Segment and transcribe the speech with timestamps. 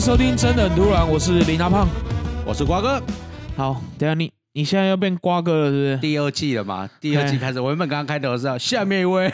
[0.00, 1.88] 收听《真的很突然》，我是林大胖。
[2.46, 3.02] 我是瓜哥，
[3.56, 5.98] 好，等下你你现在要变瓜哥了，是不是？
[5.98, 6.88] 第二季了嘛？
[7.00, 9.26] 第二季开始，我原本刚刚开头是要下面一位，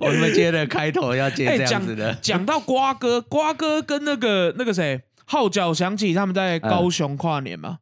[0.00, 7.78] 我们接的开头要接这样子的，讲到瓜哥，瓜哥跟那个那个谁号角响起，他们在高雄跨年嘛。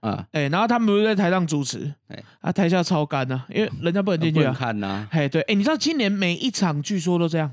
[0.00, 5.06] 啊，哎，然后他们不是在台上主持，哎，啊，台下超干呢，因为人家不能进去看呐。
[5.10, 7.52] 嘿，对，哎，你知道今年每一场据说都这样。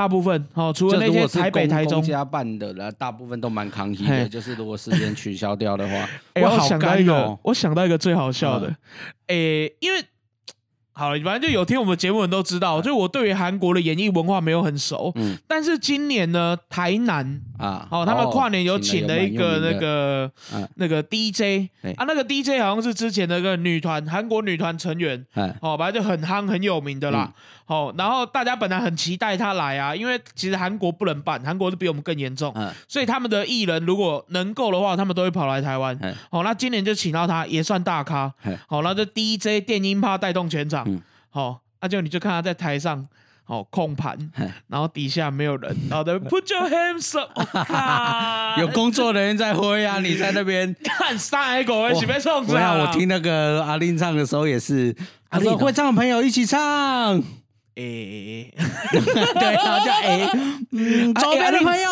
[0.00, 4.26] 大部分哦，除了那些台北、台中家办的，然后大部分都蛮抗议的。
[4.26, 8.74] 就是如果时间取消掉的话，我想到一个，我想到一个最好笑的，
[9.26, 10.02] 诶，因为。
[11.00, 15.10] 好了，反正就有听我们节目人都知道，就我对于韩国的演艺文化没有很熟。
[15.14, 15.34] 嗯。
[15.48, 20.30] 但是今年呢，台南啊，哦，他们跨年有请了一个那个
[20.74, 25.24] 那个 DJ 啊，那个 DJ 好像是之前的一个女团，韩国女团成员。
[25.62, 27.32] 哦，反正就很夯很有名的啦。
[27.64, 32.52] 哦，然后大家本来很期待他来啊，因为其实韩国不能办，韩国是比我们更严重。
[32.54, 32.70] 嗯。
[32.86, 35.98] 所以他们的艺人如果能够的话，他们都会跑来台湾。
[36.28, 38.30] 哦，那今年就请到他，也算大咖。
[38.68, 40.89] 好，那这 DJ 电音趴带动全场。
[41.30, 43.06] 好，那就你就看他在台上，
[43.44, 44.16] 好控盘，
[44.68, 47.30] 然后底下没有人，然后 Put your hands up，
[48.60, 52.54] 有工作人员在挥啊，你在那边看三 A 狗一起被送走。
[52.54, 54.94] 我听那个阿玲唱的时候也是，
[55.30, 57.22] 他说会唱的朋友一起唱。
[57.76, 58.52] 诶，
[58.92, 60.28] 对，然后就诶，
[60.72, 61.88] 嗯，周边的 朋友，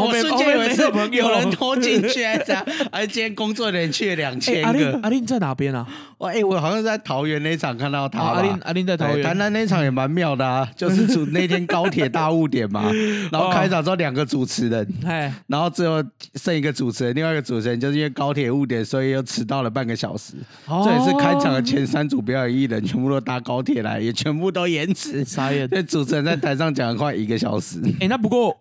[0.00, 4.66] 我瞬间以为是有人拖进去，这样，而今天工作人员去了两千个。
[4.68, 5.84] 阿玲，阿玲在哪边啊？
[6.18, 8.20] 我哎，我好像在桃园那场看到他。
[8.20, 9.22] 阿林，阿林在桃园。
[9.26, 12.90] 台南那场也蛮妙的啊，就是主那天高铁大误点嘛，
[13.32, 16.02] 然后开场之后两个主持人，哎然后最后
[16.34, 20.34] 剩一个主持人，另外一个主持人就是因为高铁误点，所以又迟到了半个小时。
[20.66, 24.66] 这也是开场的前三组表演艺人全部都搭高铁来，也全部都。
[24.66, 25.68] 延迟， 傻眼。
[25.70, 27.80] 那主持人在台上讲了快一个小时。
[28.00, 28.54] 哎，那不过，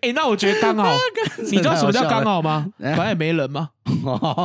[0.00, 0.94] 哎，那我觉得刚好。
[1.50, 2.64] 你知道什么叫刚好吗？
[2.78, 3.70] 反正也没人嘛。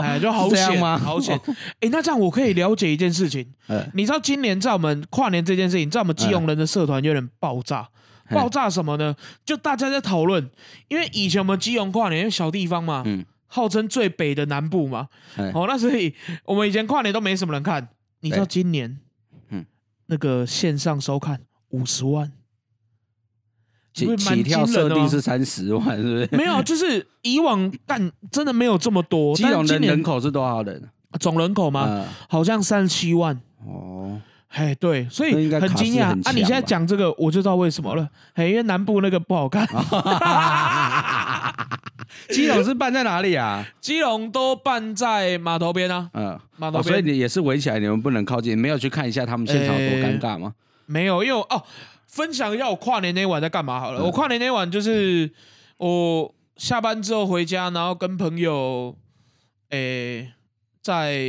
[0.01, 0.99] 哎，就好险吗？
[1.09, 1.39] 好险。
[1.79, 3.45] 哎，那这样我可以了解一件事情。
[3.93, 7.89] 你知道今年在我们跨年这件事情，在我们基隆人的社团有点爆炸。
[8.31, 9.15] 爆炸什么呢？
[9.43, 10.51] 就大家在讨论，
[10.87, 15.07] 因为以前我们基隆跨年小地方嘛，嗯，号称最北的南部嘛。
[15.51, 16.13] 哦，那所以
[16.45, 17.89] 我们以前跨年都没什么人看。
[18.19, 18.99] 你知道今年？
[19.49, 19.65] 嗯
[20.05, 22.31] 那个线上收看五十万，
[23.93, 26.29] 起起跳设定是三十万，是不是？
[26.31, 29.35] 没有，就是以往但真的没有这么多。
[29.35, 30.89] 基隆的人口是多少人？
[31.19, 32.05] 总人口吗？
[32.27, 33.39] 好像三十七万。
[33.65, 36.31] 哦，嘿，对，所以很惊讶啊！
[36.31, 38.07] 你现在讲这个，我就知道为什么了。
[38.35, 39.67] 嘿，因为南部那个不好看。
[42.29, 43.65] 基隆是办在哪里啊？
[43.79, 46.09] 基隆都办在码头边啊。
[46.13, 50.53] 嗯，码头边，所以你也是围起来，你们不能靠近，没有去看一下他们现场多尴尬吗？
[50.85, 51.63] 没有，因为哦，
[52.07, 54.03] 分享一下我跨年那晚在干嘛好了。
[54.03, 55.31] 我跨年那晚就是
[55.77, 58.95] 我下班之后回家，然后跟朋友
[59.69, 60.31] 诶
[60.81, 61.19] 在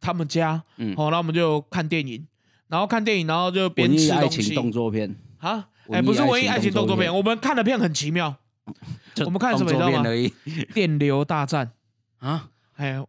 [0.00, 2.26] 他们家，嗯，好，然后我们就看电影，
[2.68, 4.54] 然后看电影，然后就边吃东西。
[4.54, 5.68] 动作片啊？
[5.92, 8.34] 哎，不是文艺爱情动作片，我们看的片很奇妙。
[9.26, 10.02] 我们看什么你知道吗？
[10.72, 11.70] 电流大战
[12.18, 12.48] 啊！
[12.76, 13.04] 哎呀，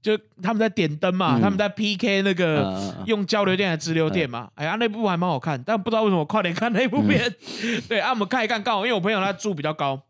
[0.00, 4.50] 就他们在点灯嘛，他们在 PK 那个用交流电还是直流电嘛？
[4.54, 7.32] 哎呀，那部还蛮好看，但不知道为什么快点看那部片。
[7.86, 10.02] 对啊，我们看一看，刚好因为我朋友他住比较高，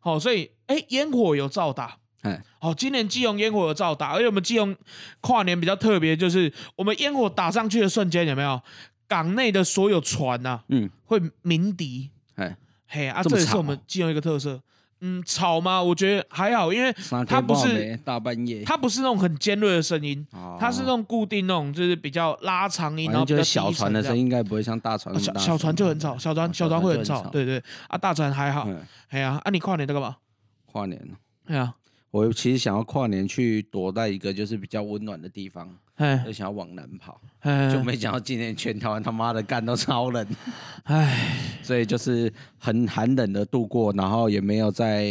[0.00, 1.96] 好，所以哎，烟火有照打。
[2.26, 4.74] 哎，好，今年基隆烟火有照打，而且我们基隆
[5.20, 8.60] 跨年比较特别，就是我们烟火打上去的瞬间，有没有
[9.08, 10.60] 港内的所有船呐？
[10.68, 12.10] 嗯，会鸣笛。
[12.34, 12.56] 哎。
[12.88, 14.60] 嘿啊，这也是我们基隆一个特色。
[15.00, 15.82] 嗯，吵吗？
[15.82, 16.94] 我觉得还好，因为
[17.26, 20.24] 它不是大半夜，它不是那种很尖锐的声音，
[20.58, 25.18] 它是那种固定那种，就是比较拉长音，然后就是小船的声音应该不会像大船。
[25.18, 27.22] 小小船就很吵，小船小船会很吵。
[27.24, 28.68] 对对啊，大船还好。
[29.08, 30.16] 哎呀，啊，你跨年在干嘛？
[30.64, 30.98] 跨年。
[31.46, 31.74] 哎呀。
[32.10, 35.68] 我其实想要跨年去躲在一个就是比较温暖的地方，
[36.24, 37.20] 就想要往南跑，
[37.70, 40.26] 就没想到今年全台湾他妈的干都超冷，
[40.84, 45.04] 唉，所以就是很寒冷的度过，然后也没有在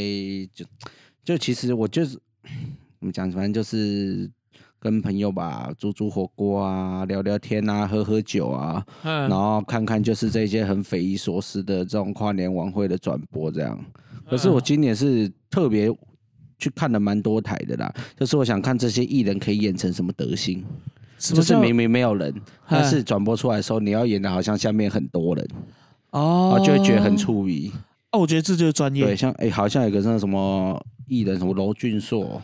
[0.52, 0.66] 就
[1.24, 2.20] 就其实我就是
[3.00, 4.28] 怎么讲，反正就是
[4.80, 13.80] 跟朋友吧煮煮火锅啊，聊聊天啊，喝喝酒啊，然后看看就是这些很匪夷所思的这种跨年晚会的转播这样。
[14.28, 15.96] 可是我今年是特别。
[16.58, 20.64] 去看了蛮多台的啦，就是我想看这些艺人可以演成什么德行，
[21.18, 22.34] 就是明明没有人，
[22.70, 25.48] 但是转播出来的时候，你要演的好像下面很多人，
[26.12, 27.72] 哦，就会觉得很出名。
[28.12, 29.04] 哦，我觉得这就是专业。
[29.04, 32.42] 对，像哎，好像有个那什么艺人，什么罗俊硕，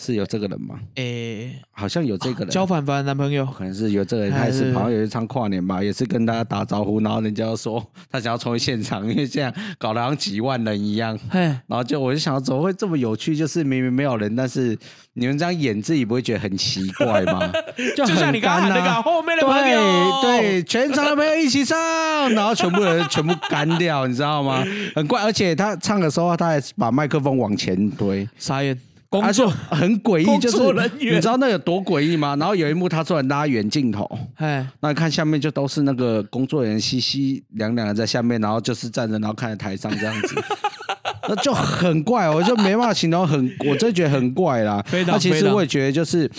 [0.00, 0.76] 是有这个人吗？
[0.94, 13.36] 诶，好像有这个人，焦凡凡男朋友，可能是有这个人，他是好像有一场跨年吧，也是跟大家打招呼，然后人家说他想要成为现场，因为这样搞得好像几万人一样，然后就我就想怎么会这么有趣？
[13.36, 14.74] 就是明明没有人，但是
[15.12, 17.52] 你们这样演自己不会觉得很奇怪吗？
[17.94, 21.78] 就像你刚刚那个后面的朋友，对对，全场的朋友一起唱，
[22.30, 24.64] 然后全部人全部干掉，你知道吗？
[24.94, 28.78] 很怪，而且他唱的时候他还把麦克风往前推，傻眼。
[29.10, 32.36] 工作很诡异，就是你知道那有多诡异吗？
[32.36, 40.36] 然后有一幕他突然拉远镜头，哎，那看下面就都是那个工作人员稀稀凉凉的在下面，然后就是站着，然后看着台上这样子，
[41.28, 44.80] 那就很怪，我就没办法形容，很我真觉得很怪啦。
[45.04, 46.30] 那其实我也觉得就是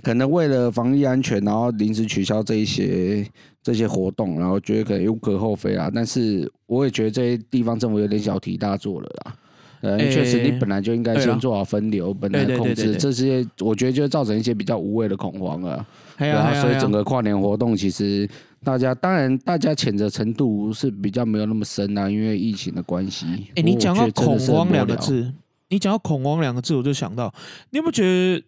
[0.00, 3.26] 可能为了防疫安全，然后临时取消这一些
[3.60, 5.90] 这些活动，然后觉得可能无可厚非啊。
[5.92, 9.34] 但是我也觉得这些地方政府有点小题大做了啦。
[9.80, 15.86] 呃，确实，你本来就应该先做好分流，本来控制这些，我觉得就造成一些比较无谓的恐慌啊。
[16.18, 18.28] 对啊，所以整个跨年活动，其实
[18.62, 23.26] 大家当然大家谴责程度是比较没有那么深啊，因为疫情的关系。
[23.56, 25.32] 哎，你讲到恐慌两个字，
[25.70, 27.32] 你讲到恐慌两个字，我就想到，
[27.70, 28.44] 你有没有觉得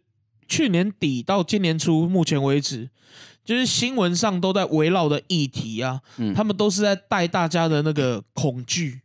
[0.46, 2.90] 去年底到今年初，目前为止，
[3.43, 6.02] 就是新闻上都在围绕的议题啊，
[6.35, 9.00] 他们都是在带大家的那个恐惧。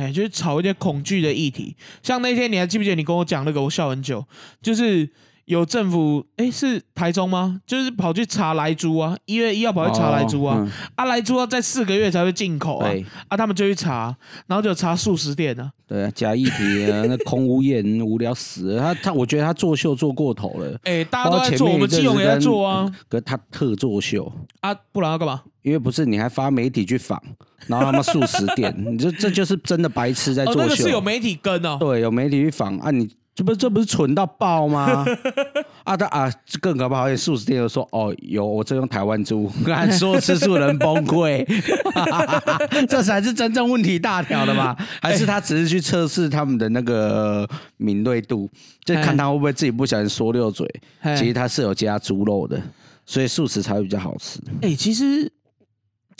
[0.00, 4.26] 哎，就是炒一些恐惧的议题，像那天你还记不记得你跟我讲那个，我笑很久，
[4.62, 5.08] 就是。
[5.50, 7.60] 有政府哎，是台中吗？
[7.66, 10.64] 就是跑去查莱猪啊，一月一号跑去查莱猪啊，
[10.94, 12.88] 啊莱猪要在四个月才会进口啊，
[13.26, 14.16] 啊他们就去查，
[14.46, 15.72] 然后就查素食店啊。
[15.88, 18.80] 对啊，假议题啊， 那空无言无聊死了。
[18.80, 20.78] 他他，我觉得他作秀做过头了。
[20.84, 22.88] 哎，大家都在做，我们基隆也在做啊。
[23.08, 25.42] 可他特作秀啊，不然要干嘛？
[25.62, 27.20] 因为不是你还发媒体去访，
[27.66, 30.60] 然后他们素食店， 你这这就是真的白痴在作秀。
[30.60, 31.76] 那个是有媒体跟哦。
[31.80, 33.10] 对，有媒体去访啊，你。
[33.40, 35.02] 这不这不是蠢到爆吗？
[35.84, 37.00] 啊，他啊，更可怕！
[37.00, 41.42] 而且素食店又说：“哦，有我这用台湾猪，敢说吃素人崩溃，
[42.86, 44.76] 这才是真正问题大条的吗？
[45.00, 47.48] 还是他只是去测试他们的那个
[47.78, 48.46] 敏锐度，
[48.84, 50.68] 就看他会不会自己不小心说溜嘴？
[51.16, 52.60] 其实他是有加猪肉的，
[53.06, 54.38] 所以素食才会比较好吃。
[54.60, 55.32] 哎，其实。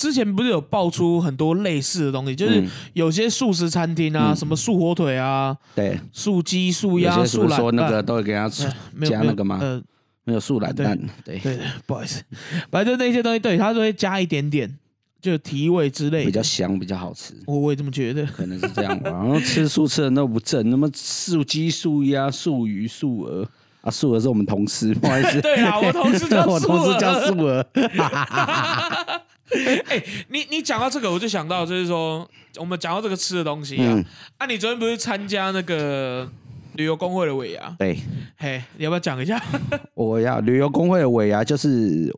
[0.01, 9.59] 之前不是有爆出很多类似的东西，就是有些素食餐厅啊，什么素火腿啊，对，素鸡、素鸭、素懒，说那个都会给他加那个吗？
[9.61, 9.79] 呃，
[10.25, 12.23] 没有素懒蛋，对对，不好意思，
[12.71, 14.75] 反正就那些东西，对他都会加一点点，
[15.21, 17.35] 就提味之类，比较香，比较好吃。
[17.47, 19.11] 我我也这么觉得，可能是这样吧。
[19.11, 23.47] 然后吃素吃的那不正，那么素鸡、素鸭、素鱼、素鹅。
[23.83, 27.67] 啊，素鹅是我们同事，不好意思， 对啊，我同事叫 我同事叫素鹅。
[29.89, 34.05] 哎，你你讲到这个，我就想到就是说，我们讲到这个吃的东西啊，
[34.39, 36.31] 啊，你昨天不是参加那个
[36.75, 37.75] 旅游工会的尾牙？
[37.79, 37.99] 对，
[38.37, 39.43] 嘿，你要不要讲一下？
[39.95, 42.15] 我要旅游工会的尾牙，就是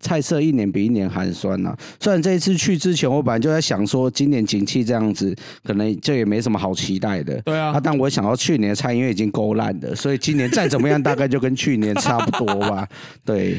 [0.00, 1.74] 菜色一年比一年寒酸呐。
[1.98, 5.34] 虽然这一次去之前，我本来就在想说，今年景气这样子，
[5.64, 7.40] 可能这也没什么好期待的。
[7.42, 12.86] 对啊，但我想到去年的菜因为已经够烂的，所以今年再怎么样，大概就跟去年差不多吧。
[13.24, 13.58] 对。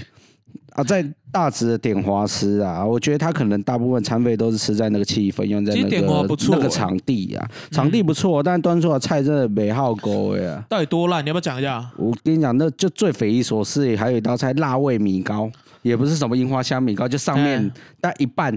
[0.78, 10.64] 啊，在大直的点华吃啊，我觉得他可能大部分餐费都是吃在那个气氛，用在那个那个场地啊，场地不错，但端出的菜真的没好高呀。
[10.70, 11.26] 到底多烂？
[11.26, 11.84] 你要不要讲一下？
[11.98, 15.50] 我跟你讲，那就最匪夷所思，还有一道菜辣味米糕，
[15.82, 18.56] 也不是什么樱花香米糕，就上面但一半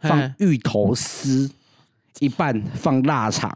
[0.00, 1.50] 放芋头丝，
[2.18, 3.50] 一半放腊肠，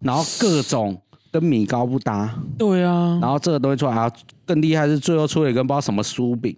[0.00, 0.98] 然后各种。
[1.34, 4.08] 跟米糕不搭，对啊，然后这个东西出来啊，
[4.46, 6.56] 更厉害是最后出了一根不知道什么酥饼，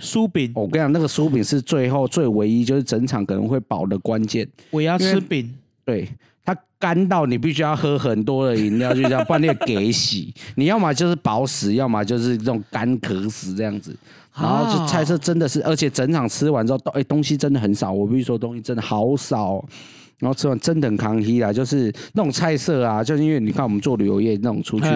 [0.00, 4.48] 酥饼，我跟你讲，那个酥饼是最后最唯一，就是整场可能会饱的关键。
[4.70, 5.52] 我要吃饼，
[5.84, 6.08] 对，
[6.44, 10.34] 它干到你必须要喝很多的饮料，就这样，不然你给洗。
[10.56, 13.96] 你要么就是饱死，要么就是这种干渴死这样子。
[14.36, 17.92] 然后就菜色真的是，而且整场吃完之后，哎，东西真的很少。
[17.92, 19.64] 我必须说，东西真的好少。
[20.18, 24.86] 然后吃完真的很抗议啦，就是那种菜色啊，就是因为你看我们做旅游业那种出去，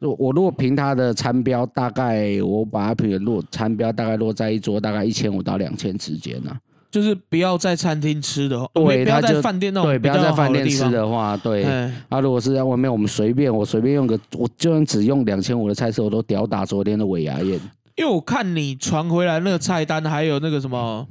[0.00, 6.50] 我如果凭它的餐标，大概我把它评的落餐标大概落在一桌大概一千五到两千之间呢。
[6.88, 11.64] 就是不要在餐厅吃的，对，不要在饭店那种，对，不要在饭店吃的话，对。
[12.08, 17.60] 啊，如果是在外面，我们随便我随便用个，我就算只用两千五的菜色，我都屌打昨天的尾牙宴。
[17.96, 21.06] 因为我看你传回来那个菜单，还有那个什么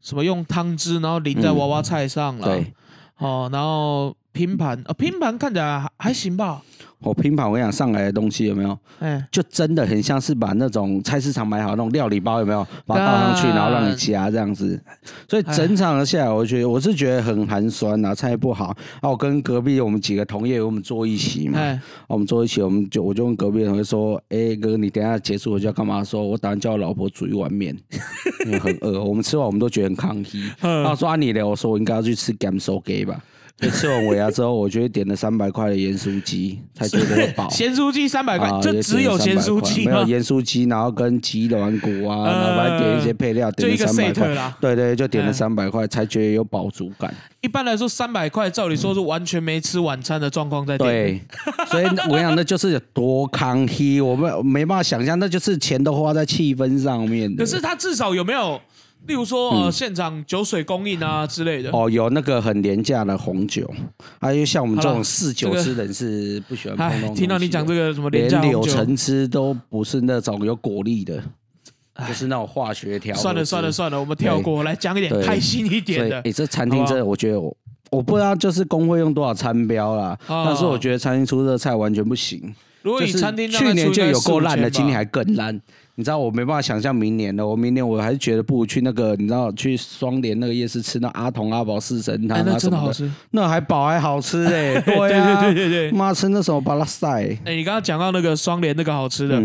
[0.00, 2.46] 什么用汤汁，然后淋在娃娃菜上了。
[2.46, 2.72] 对。
[3.18, 6.62] 哦，然后拼盘，呃，拼盘看起来还行吧。
[7.00, 8.76] 我拼盘我跟你讲上来的东西有没有？
[9.00, 12.66] 哎，就真的很像是把那种菜市场买好那种料理包有没有？
[12.86, 14.80] 把它倒上去，然后让你夹这样子。
[15.28, 18.76] 所以整场下来，我觉得我是觉得很寒酸呐，菜不好。
[19.00, 21.60] 啊，我跟隔壁我们几个同业，我们坐一起嘛。
[22.08, 27.76] 我们坐一起，我们就我就问隔壁同学说：“哎哥，你等下结束我就要干嘛？”说：“我打算叫我老婆煮一碗面，
[28.46, 30.50] 因为很饿。”我们吃完我们都觉得很抗议。
[30.60, 33.22] 他说：“啊你嘞？”我说：“我应该要去吃 Gam So Gay 吧。”
[33.70, 37.48] 吃完尾牙之后，我觉得点了三百块的盐酥鸡，才觉得饱。
[37.48, 44.52] 咸酥鸡三百块，就只有咸酥鸡没有盐酥鸡，然后跟鸡的软骨啊，然后还点一些配料，点了三百块。
[44.60, 47.12] 对对，就点了三百块，才觉得有饱足感。
[47.40, 50.90] 一般来说，三百块照理说是完全没吃晚餐的状况在点。
[50.90, 51.20] 对，
[51.70, 57.34] 所以我想那就是多康熙，我们没办法想象，那就是钱都花在气氛上面。
[57.34, 58.60] 可是他至少有没有？
[59.06, 61.70] 例如说，呃，现场酒水供应啊之类的。
[61.70, 63.68] 哦，有那个很廉价的红酒，
[64.20, 71.22] 还有像我们这种嗜酒之人是不喜欢碰东听到你讲这个什么廉价连柳橙汁都不是那种有果粒的，
[72.08, 73.14] 就是那种化学调。
[73.16, 76.20] 算了算了算了，我们跳过来讲一点开心一点的。
[76.22, 77.56] 哎，这餐厅真的，我觉得我
[77.90, 82.54] 我不知道就是工会用多少餐标啦，但是我觉得餐厅出这菜完全不行。
[82.82, 85.60] 如果你餐厅去年就有够烂的，今年还更烂。
[85.98, 97.08] 你知道我没办法想象明年的，我明年我还是觉得不如去那个，你知道去双连那个夜市吃那阿童阿宝四神汤，那真的好吃，那还饱还好吃哎，对啊， 对对对妈吃那什么巴拉塞，
[97.46, 99.42] 哎，你刚刚讲到那个双连那个好吃的，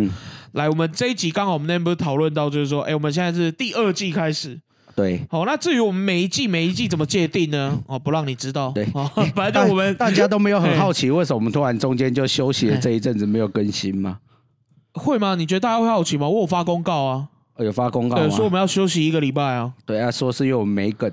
[0.51, 4.59] 来，我们这一集刚好我们那边不是讨论到，就是说，哎，我们现在是第二季开始，
[4.93, 7.79] 对，好，那至于我们每一季每一季怎么界定呢？
[7.87, 8.85] 哦，不让你知道，对，
[9.33, 14.17] 反正就我们大家都没有很好奇， 为什么我们突然中间就休息了这一阵子没有更新吗？
[14.93, 15.35] 会吗？
[15.35, 16.27] 你觉得大家会好奇吗？
[16.27, 19.73] 我有发公告啊，有发公告，对，说我们要休息一个礼拜啊。
[19.85, 21.11] 对啊，说是因为我们没梗。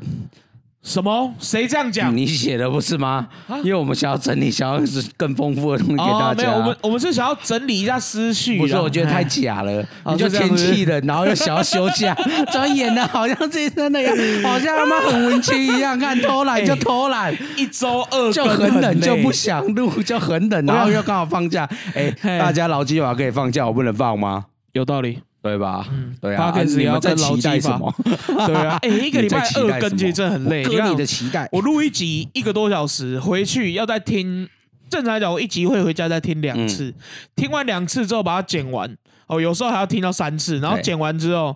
[0.83, 1.35] 什么？
[1.39, 2.17] 谁这样讲？
[2.17, 3.29] 你写的不是吗？
[3.63, 6.35] 因为我们想要整理，想要是更丰富的东西给大家。
[6.35, 8.59] 没有，我们我们是想要整理一下思绪。
[8.59, 9.85] 不是，我觉得太假了。
[10.07, 12.17] 你就天气冷，然后又想要休假，
[12.51, 15.99] 怎么演的好像这真的样，好像他妈很文青一样。
[15.99, 21.69] 看偷懒 就偷懒，一周二就很冷，就不想录，就很冷，然后又刚好放假。
[21.95, 24.47] 哎，大家劳基法可以放假，我不能放吗？
[24.73, 25.19] 有道理。
[25.41, 25.87] 对吧？
[25.91, 26.53] 嗯，对啊。
[26.63, 27.95] 你们在期待什么？
[28.47, 30.65] 对啊， 哎，一个礼拜二更其实真的很累。
[30.65, 34.49] 你看你的期待，我录一集一个多小时，回去要再听。
[34.91, 36.95] 正常来讲，我一集会回家再听两次，
[37.37, 38.91] 听完两次之后把它剪完。
[39.27, 41.55] 哦，有时候还要听到三次，然后剪完之后，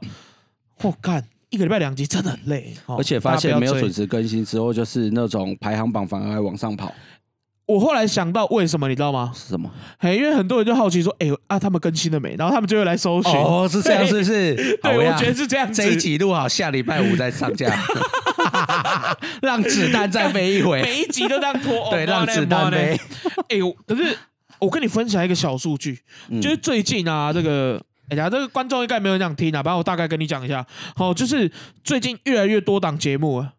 [0.82, 2.74] 我看一个礼拜两集真的很累。
[2.86, 6.92] 而且发现没有准时更新之后，就是那种排行榜反而还往上跑。
[7.66, 9.32] 我后来想到为什么，你知道吗？
[9.34, 9.70] 是什么？
[9.98, 13.32] 嘿，因为很多人就好奇说：“哎啊，他们更新了没？”然后他们就会来搜寻。
[13.32, 14.54] 哦，是这样，是不是？
[14.82, 15.72] 对，我觉得是这样。
[15.72, 17.72] 这一集录好，下礼拜五再上架，
[19.40, 20.82] 让子弹再飞一回。
[20.82, 21.88] 每一集都这样拖。
[21.90, 22.98] 对，让子弹飞。
[23.48, 24.18] 哎，可是
[24.58, 26.00] 我跟你分享一个小数据，
[26.40, 30.66] 就是最近啊，这个哎呀，这个观众应该没有这样听啊，反正我大概跟你讲一下。
[30.96, 31.50] 好，就是
[31.84, 33.52] 最近越来越多档节目啊。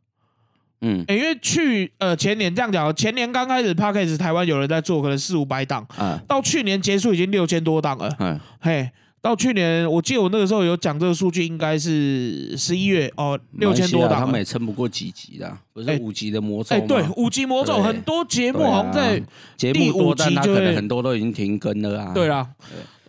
[0.83, 8.89] 嗯，因为去呃前年这样讲，前年刚开始 p a c k a g e 台湾有人在做，可能四五百档，嗯，到去年结束已经六千多档了，嗯，嘿，
[9.21, 19.21] 到去年我记得我那个时候有讲这个数据，应该是十一月哦，六千多档，他们也撑不过几集的，不是五集的魔咒，哎，对，五集魔咒很多节目好像在
[19.55, 22.47] 节目多，但他可能很多都已经停更了啊，对啦。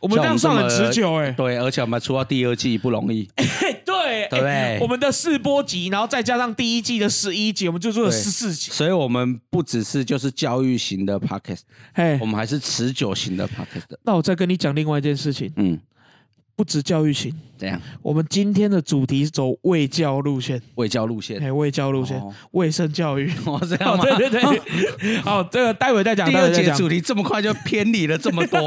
[0.00, 3.26] 我们这样上很持久哎，对，而且我们出到第二季不容易，
[4.31, 11.61] 对对， 我们的四波集，然后再加上第一季的十一集，我们就做了十四集，所以我们不只是就是教育型的 podcast，
[11.95, 13.95] 嘿，我们还是持久型的 podcast。
[14.04, 15.78] 那我再跟你讲另外一件事情，嗯。
[16.57, 17.81] 不止教育型，怎样？
[18.00, 24.04] 我们今天的主题是走卫教路线，卫教路线，哎，卫教路线，卫生教育， 哦，这样吗？
[24.04, 26.31] 对对对， 好，这个待会再讲。
[26.31, 28.64] 第二节主题这么快就偏离了这么多，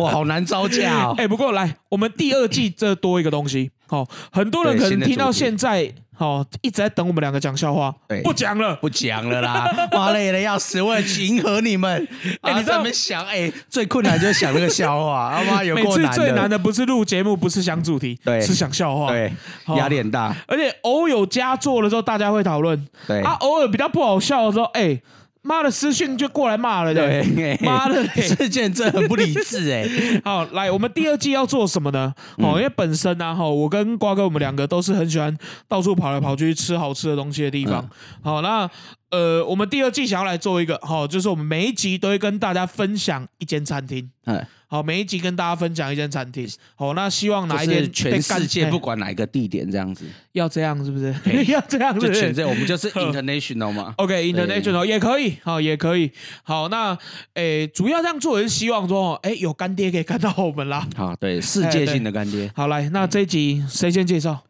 [0.00, 1.14] 哇，好难招架哦。
[1.18, 5.92] 哎，不过来，我们第二季这多一个东西，好，很多人可能听到现在。
[6.18, 9.70] 好，一直在等我们两个讲笑话，不讲了，不讲了啦！
[9.92, 12.08] 妈累的要死，为了迎合你们，
[12.40, 19.30] 哎，你在那边想，哎，最困难就是想那个笑话， 他妈有每次最难的不是录节目，不是想主题，对，是想笑话，对，
[19.76, 24.98] 压力很大，而且偶有佳作的时候，大家会讨论，对，啊，偶尔比较不好笑的时候，哎。
[25.46, 29.86] 妈的，私讯就过来骂了，对，妈的， 事件真的很不理智哎。
[30.24, 32.12] 好，来，我们第二季要做什么呢？
[32.38, 35.36] 哦，因为本身呢，哈，我跟瓜哥我们两个都是很喜欢
[35.68, 37.88] 到处跑来跑去吃好吃的东西的地方。
[38.22, 38.68] 好，那
[39.10, 44.10] 呃，我们第二季想要来做一个，好，就是我们每一集都会跟大家分享一间餐厅。
[44.24, 46.48] 哎，好，每一集跟大家分享一间餐厅。
[46.74, 51.14] 好，那希望哪一天全世界不管哪一个地点这样子， 要这样是不是？
[51.46, 53.94] 要这样就全在，我们就是 international 嘛。
[53.98, 56.10] OK，international 也可以，好，也可以。
[56.42, 56.98] 好，那
[57.34, 60.86] 诶，主要这样做也是希望说，哎，有干爹可以看到我们啦。
[60.96, 62.50] 好，对，世界性的干爹。
[62.54, 64.42] 好，来，那这一集谁先介绍？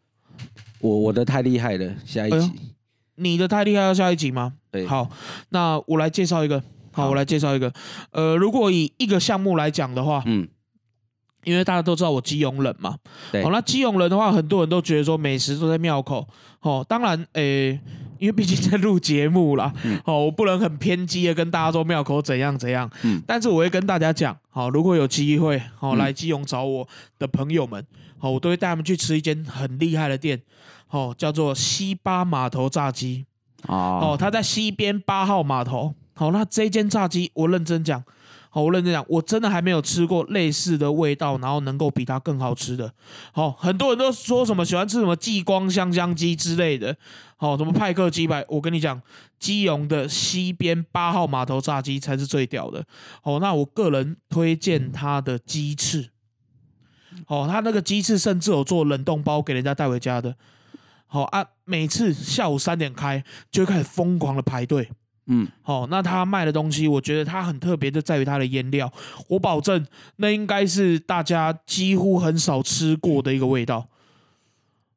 [0.79, 2.51] 我我的太厉害了，下一集。
[3.19, 4.53] 你的太厉害要下一集吗？
[4.71, 4.85] 对。
[4.87, 5.09] 好，
[5.49, 6.63] 那我来介绍一个。
[6.97, 7.71] 好，我来介绍一个。
[8.11, 10.47] 呃，如果以一个项目来讲的话，嗯，
[11.43, 12.97] 因为大家都知道我基隆人嘛，
[13.31, 13.43] 对。
[13.43, 16.27] 好，那基隆人的话，很多人都觉得说美食都在庙口。
[16.61, 17.79] 哦，当然，诶，
[18.17, 19.71] 因为毕竟在录节目啦，
[20.05, 22.89] 哦，我不能很偏激的跟大家说庙口怎样怎样。
[23.03, 23.21] 嗯。
[23.27, 26.87] 但是我会跟大家讲，好，如果有机会，好来基隆找我
[27.19, 27.85] 的朋友们，
[28.17, 30.41] 好，我都会带他们去吃一间很厉害的店，
[30.89, 33.25] 哦，叫做西巴码头炸鸡。
[33.67, 33.99] 哦。
[34.01, 35.93] 哦，它在西边八号码头。
[36.17, 38.03] 好，那这间炸鸡，我认真讲，
[38.49, 42.91] 好，我认真讲，我真的还没有吃过类似的味道，然后能够比它更好吃的。
[43.31, 46.97] 好，很多人都说什么喜欢吃什么激光香香鸡之类的，
[47.35, 48.99] 好，什么派克鸡排，我跟你讲，
[49.37, 52.83] 基隆的西边八号码头炸鸡才是最屌的。
[53.21, 56.09] 好，那我个人推荐它的鸡翅，
[57.27, 60.35] 好，它那个鸡翅甚至有做冷冻包给人家带回家的。
[61.05, 64.89] 好啊，每次下午三点开，就会开始疯狂的排队。
[65.27, 68.91] 嗯，好，那他卖的东西，我觉得他很特别，就在于他的腌料，
[69.27, 69.85] 我保证
[70.17, 73.87] 那应该是大家几乎很少吃过的一个味道。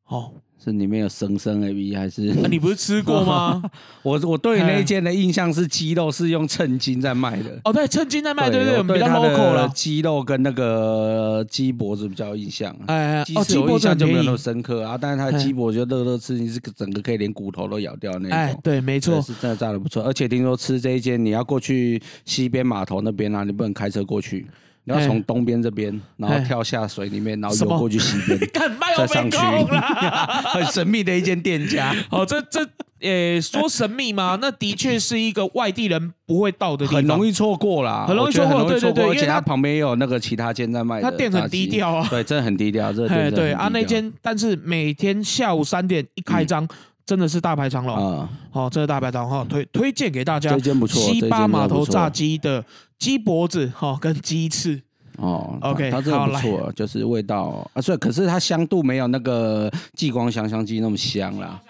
[0.02, 0.32] 好。
[0.62, 2.20] 是里面有生生 A B 还是？
[2.48, 3.62] 你不是吃过吗？
[4.02, 7.58] 我我对那件的印象是鸡肉是用称斤在卖的。
[7.64, 9.68] 哦，对，称斤在卖，对对，比较 local 了。
[9.74, 12.76] 鸡肉跟那个鸡脖子比较有印象。
[12.86, 18.30] 哎，哦，鸡脖子就没有那么深刻啊，但是它的鸡脖就乐乐吃，你是整个可以连骨头都咬掉那种。
[18.30, 20.02] 哎，对，没错，是真的炸的不错。
[20.02, 24.46] 而且听说吃这一间，你要过去西边码头那边啊，你不能开车过去。
[24.84, 28.38] 你要从东边这边，然后跳下水里面，然后游过去西边，
[28.96, 29.36] 再上去，
[30.52, 31.94] 很神秘的一间店家。
[32.10, 32.66] 哦，这这，
[33.00, 34.38] 诶，说神秘吗？
[34.40, 41.00] 那的确是一个外地人不会到的地方，很容易错过啦，很容易错过，对对对，而且它旁边也有那个其他间在卖。
[41.00, 42.92] 它店很低调啊，对，真的很低调。
[42.92, 46.66] 这店对啊，那间，但是每天下午三点一开张。
[47.10, 48.30] 真的是大排长龙啊！
[48.52, 50.50] 好，这是大排长龙，推推荐给大家。
[50.50, 52.64] 这间不错，西巴码头炸鸡的
[53.00, 54.80] 鸡脖子哈，跟鸡翅
[55.16, 55.58] 哦。
[55.60, 61.60] OK，它这个不错，就是味道啊，所以可是它香度没有那个激光香香鸡那么香啦。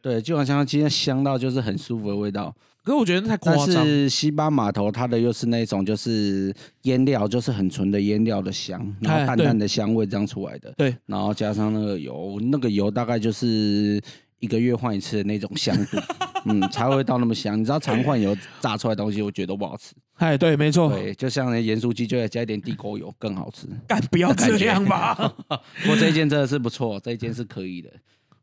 [0.00, 2.50] 对，激光香香鸡香到就是很舒服的味道。
[2.82, 3.66] 可是我觉得太夸张。
[3.66, 10.72] 但是西巴码头它的又是那种就是腌料，就是很纯的腌料的香，然后淡淡的香味这样出来的。
[10.74, 14.00] 对，然后加上那个油，那个油大概就是。
[14.40, 15.98] 一个月换一次的那种香度，
[16.46, 17.58] 嗯，才会到那么香。
[17.58, 19.94] 你知道常换油炸出来东西，我觉得都不好吃。
[20.14, 23.66] 哎，对，没错，对，就像那盐酥鸡，就要加一点地沟油更好吃。
[23.86, 25.14] 干，不要这样吧。
[25.82, 27.90] 不过这一件真的是不错，这一件是可以的。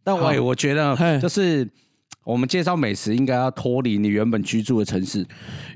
[0.03, 1.67] 但我我觉得，就是
[2.23, 5.25] 我们介绍美食应该要脱离你原本居住的城市。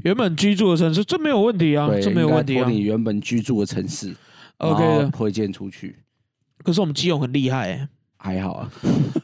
[0.04, 2.64] 原本居住的城市，这没有问题啊，这没有问题啊。
[2.64, 4.16] 脱离原本居住的城市
[4.58, 5.98] ，OK 的，推荐出去。
[6.64, 7.90] 可是我们基隆很厉害哎。
[8.22, 8.70] 还好啊，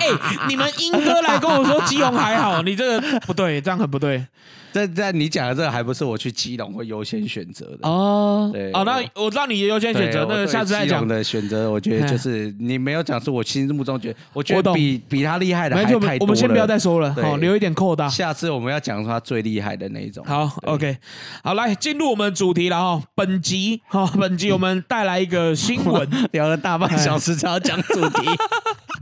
[0.00, 0.06] 哎，
[0.48, 4.24] 你们英哥来跟我说基隆还好，你这个不对，这样很不对。
[4.72, 8.50] 但但你讲的这个还不是我去基隆会优先选择的哦。
[8.52, 16.16] 对，哦，那我知道你优先选择，那下次再讲的选择，我觉得就是你没有讲出我心目中觉得，我觉得比比他厉害的还太多了。
[16.20, 18.06] 我们先不要再说了，好，留一点扣大。
[18.06, 20.22] 下次我们要讲他最厉害的那一种。
[20.26, 20.98] 好，OK，
[21.42, 23.02] 好，来进入我们主题了哈。
[23.14, 28.28] 本集哈，本集 我们带来一个新闻， 聊了大半小时才要讲主题。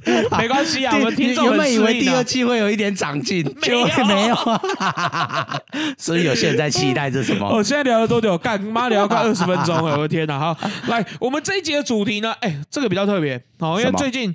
[0.36, 4.36] 没关系啊，我们听众原本以为第二期会有一点长进，没有没有，
[5.96, 7.48] 所以有些人在期待着什么？
[7.48, 8.36] 我现在聊了多久？
[8.36, 10.38] 干妈聊快二十分钟了，我的天哪！
[10.38, 10.54] 好，
[10.88, 12.32] 来，我们这一集的主题呢？
[12.40, 14.34] 哎，这个比较特别，好，因为最近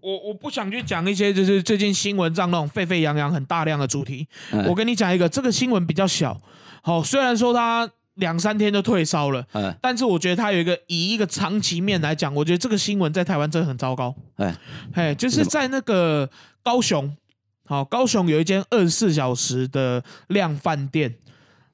[0.00, 4.26] 我我不想去讲一些就是最近新闻上那种沸沸扬扬、很大量的主题。
[4.66, 6.40] 我跟你讲一个，这个新闻比较小，
[6.82, 7.90] 好，虽然说它。
[8.14, 14.54] 两三天就退烧了，嗯，但是我觉得他有一个以一个长期面来讲，我觉得这个新闻在台湾真的很糟糕，哎，
[14.92, 16.28] 哎，就是在那个
[16.62, 17.16] 高雄，
[17.64, 21.14] 好，高雄有一间二十四小时的量饭店，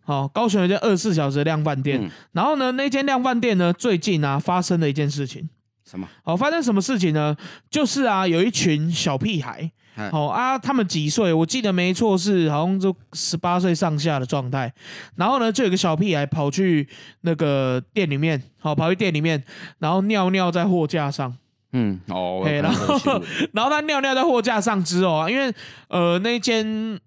[0.04, 5.48] 好，高雄有一间二十四小时的量饭店，然后呢，那间量饭店呢，最近啊发生了一件事情，
[5.84, 6.08] 什么？
[6.22, 7.36] 好，发生什么事情呢？
[7.68, 9.72] 就是啊，有一群小屁孩。
[10.10, 11.32] 好啊，他们几岁？
[11.32, 14.72] 我记得没错，是好像就十八岁上下的状态。
[15.16, 16.88] 然后呢，就有个小屁孩跑去
[17.22, 19.42] 那个店里面，好跑去店里面，
[19.78, 21.36] 然后尿尿在货架上。
[21.72, 25.52] 嗯，哦，然后 然后他尿尿在货架上之后啊，因为
[25.88, 26.98] 呃那间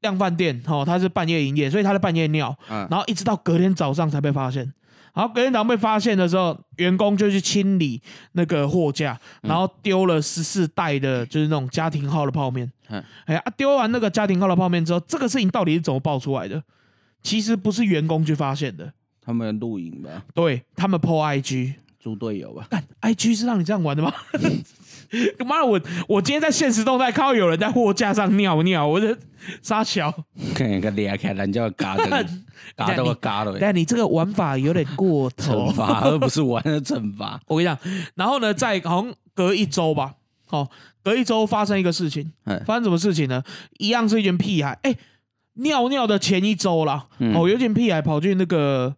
[0.00, 4.72] 量饭店哦，他是半夜营业，所以他在半夜尿，然后一直到隔天早上才被发现。
[5.14, 8.00] 然后隔天早上被发现的时候，员工就去清理
[8.32, 12.70] 那个货架，然后丢了十四袋的，就是那种家庭号的泡面。
[13.26, 16.62] 哎呀，丢完那个家庭号的泡面之后，这个事情到底是怎么爆出来的？
[17.22, 20.24] 其实不是员工去发现的，他们录影吧？
[20.34, 22.66] 对他们 po IG，猪队友吧？
[22.70, 24.12] 干 IG 是让你这样玩的吗？
[25.44, 29.16] 妈的，我我今天在现实动态看到有人在货架上尿尿，我的
[29.60, 30.12] 傻笑。
[30.54, 32.26] 看个裂开，人家嘎的，
[32.76, 33.58] 嘎到嘎了。
[33.60, 37.40] 但你这个玩法有点过头，惩罚而不是玩的惩罚。
[37.46, 37.78] 我跟你讲，
[38.14, 40.14] 然后呢，在好像隔一周吧，
[40.48, 40.68] 哦，
[41.02, 42.32] 隔一周发生一个事情，
[42.64, 43.42] 发生什么事情呢？
[43.78, 44.96] 一样是一群屁孩，哎，
[45.54, 48.96] 尿尿的前一周啦，哦，有群屁孩跑去那个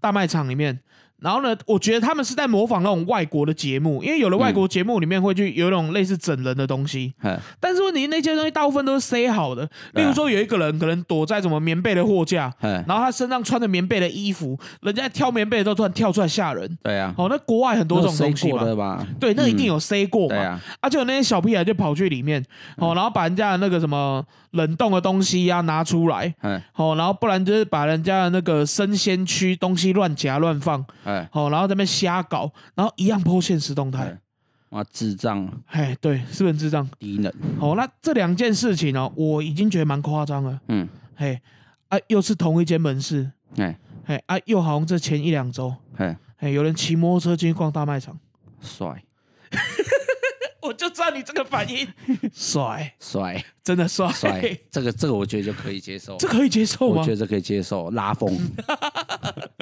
[0.00, 0.80] 大卖场里面。
[1.20, 7.12] 然后呢，我觉得他们是在模仿那种外国的节目，因为有的外国节目里面会去有那种类似整人的东西。
[7.60, 16.78] 但是问题那些东西大部分都是塞好的，例如说有一个人可能躲在什么棉被的货架，然后他身上穿着棉被的衣服，人家挑棉被的时候突然跳出来吓人。
[16.82, 20.36] 对啊，哦，那国外很多这种东西嘛，对，那一定有塞过嘛。
[20.36, 22.44] 啊，啊，就那些小屁孩就跑去里面，
[22.76, 26.34] 哦，然后把人家的那个什么冷冻的东西呀拿出来，
[26.74, 30.84] 哦，然后不然就是把人家的那个生鲜区东西乱夹乱放。
[31.04, 34.18] 哎，好，然后在那边瞎搞，然后一样破现实动态，
[34.70, 35.48] 哇，智障！
[35.66, 36.88] 嘿，对，是不是智障？
[36.98, 37.32] 低能。
[37.58, 40.60] 好，那这两件事情呢，我已经觉得蛮夸张了。
[40.68, 41.40] 嗯，嘿，
[41.88, 48.18] 啊，又是同一间门市，哎，嘿，啊，又好像这前一两周，嘿，嘿，有人骑摩托车进去逛大卖场，
[48.60, 49.02] 帅。
[50.70, 51.84] 我就知道你这个反应，
[52.32, 57.00] 帅帅，真的帅帅，这个这个我觉得就可以接受，这可以接受吗？
[57.00, 58.38] 我觉得可以接受，拉风。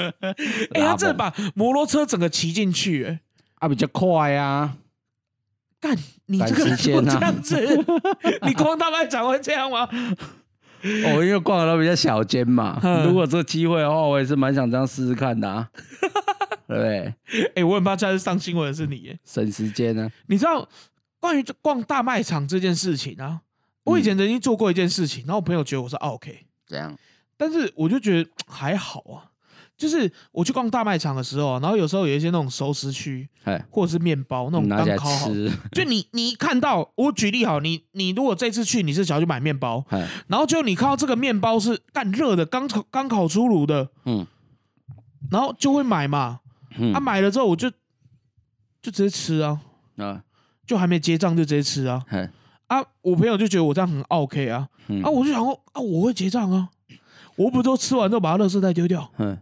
[0.75, 3.21] 哎，他这把摩托车整个骑进去，哎，
[3.61, 4.77] 啊，比较快啊。
[5.81, 7.57] 干，你这个这样子，
[8.47, 9.89] 你逛大卖场会这样吗？
[10.83, 12.79] 哦，因为逛的都比较小间嘛。
[13.07, 15.71] 如果这个机会的话，我也是蛮想这样试试看的啊。
[16.67, 17.15] 对，
[17.55, 20.07] 哎，我很怕下次上新闻的是你，省时间呢。
[20.27, 20.69] 你知道
[21.21, 23.41] 关于逛大卖场这件事情啊？
[23.85, 26.97] 我以前曾经做过一件事情，然后我朋友觉得我是 OK，这样，
[27.37, 29.31] 但是我就觉得还好啊。
[29.79, 33.29] 就是我去逛大卖场的时候，然后有时候有一些那种熟食区，
[33.71, 35.29] 或者是面包那种刚烤好，
[35.71, 39.85] 就你 你看到我举例好，你你如果这次去你是想要去买面包，
[40.27, 44.27] 然后就你看到这个面包是干热的，刚烤刚烤出炉的，嗯，
[45.31, 46.41] 然后就会买嘛，
[46.93, 47.71] 啊买了之后我就
[48.83, 49.61] 就直接吃啊，
[49.99, 50.25] 啊，
[50.69, 52.05] 就还没结账就直接吃啊，
[52.69, 54.69] 啊我朋友就觉得我这样很 OK 啊，
[55.03, 56.69] 啊我就想说啊我会结账啊，
[57.35, 59.37] 我不都吃完之后把它垃圾袋丢掉，嗯。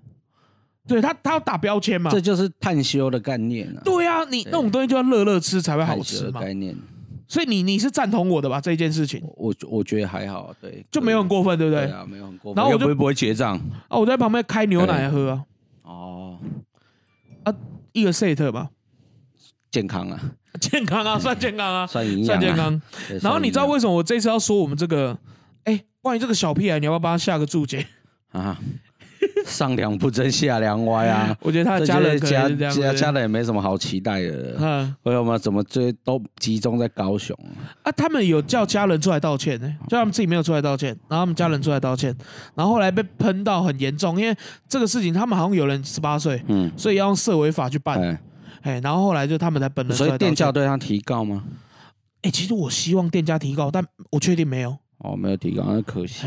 [0.89, 2.13] 对他，他要打标签嘛？
[2.13, 3.83] 这就是探修的概念啊。
[3.85, 6.41] 对啊，你那种东西就要乐乐吃才会好吃嘛。
[6.41, 6.77] 概念。
[7.27, 8.61] 所以你你是赞同我的吧？
[8.61, 11.87] 这一件事情，我我觉得还好，对，就没有很过分，对不对？
[11.87, 12.63] 对啊，没有很过分。
[12.63, 13.59] 然后我就不会结账
[13.89, 15.45] 啊，我在旁边开牛奶喝啊。
[15.83, 16.39] 哦，
[17.43, 17.53] 啊，
[17.91, 18.71] 一个 set 吧，
[19.73, 20.21] 健康啊，
[20.59, 22.83] 健康啊，算健康啊，算营养，算健康。
[23.23, 25.17] 然后你知道为什么我这次要说我们这个？
[25.65, 27.85] 哎，关于这个小屁孩，你要不要帮他下个注解
[28.31, 28.57] 啊？
[29.47, 31.35] 上梁不正下梁歪啊！
[31.41, 34.57] 我觉得他家人家家家人也没什么好期待的。
[34.61, 37.37] 嗯，为什么怎么最都集中在高雄
[37.83, 37.91] 啊？
[37.93, 42.15] 他们有叫家人出来道歉呢，就他们自己没有出来道歉，然后他们家人出来道歉，
[42.55, 44.37] 然后后来被喷到很严重，因为
[44.69, 48.19] 这个事情他们好像有人十八岁，嗯，所以要用社违法去办。
[48.67, 49.97] 哎，然后后来就他们才本人。
[49.97, 51.45] 所以店家对他提告吗？
[52.23, 54.77] 哎，其实我希望店家提告，但我确定没有。
[54.99, 56.27] 哦，没有提高，那可惜。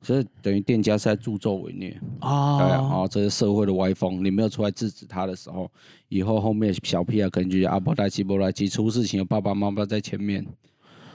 [0.00, 2.58] 所以等于店家是在助纣为虐啊！
[2.58, 4.24] 对啊，这是社会的歪风。
[4.24, 5.70] 你没有出来制止他的时候，
[6.08, 10.46] 以后后面小屁孩，可能就阿波来基波来基出事情，有爸爸妈妈在前面。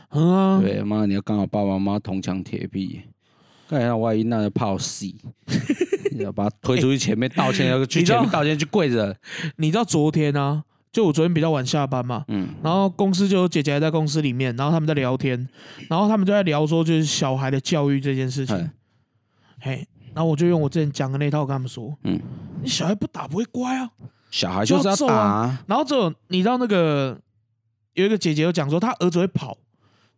[0.09, 3.01] 嗯，对，妈，你要刚好爸爸妈妈铜墙铁壁，
[3.67, 5.05] 看下万一那个炮死，
[6.17, 9.15] 要把他推出去前面道歉，要去前面道歉去跪着。
[9.57, 10.63] 你知道昨天啊？
[10.91, 15.47] 就我昨天比较晚下班嘛，嗯，然后公司就有姐姐还在公司里面，然后他们在聊天，
[15.87, 18.71] 然后他们就在聊说就是小孩的教育这件事情，
[19.61, 22.19] 嘿，然后我就用我之前讲的那套跟他们说，嗯，
[22.63, 23.87] 你小孩不打不会乖啊，
[24.31, 27.15] 小孩就是要打，啊然后这你知道那个
[27.93, 29.55] 有一个姐姐有讲说，她儿子会跑，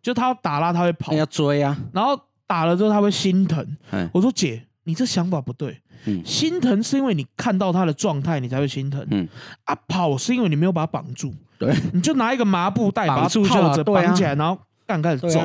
[0.01, 2.17] 就他要打啦，他会跑，要追啊，然后
[2.47, 3.77] 打了之后他会心疼，
[4.13, 5.79] 我说姐，你这想法不对。
[6.25, 9.01] 心疼是因为你看到他的状态，你才会心疼。
[9.09, 9.25] 嗯，
[9.63, 11.33] 啊，跑是因为你没有把他绑住。
[11.57, 15.39] 对，你就拿一个麻布袋把他套着绑起来，然后干开始揍。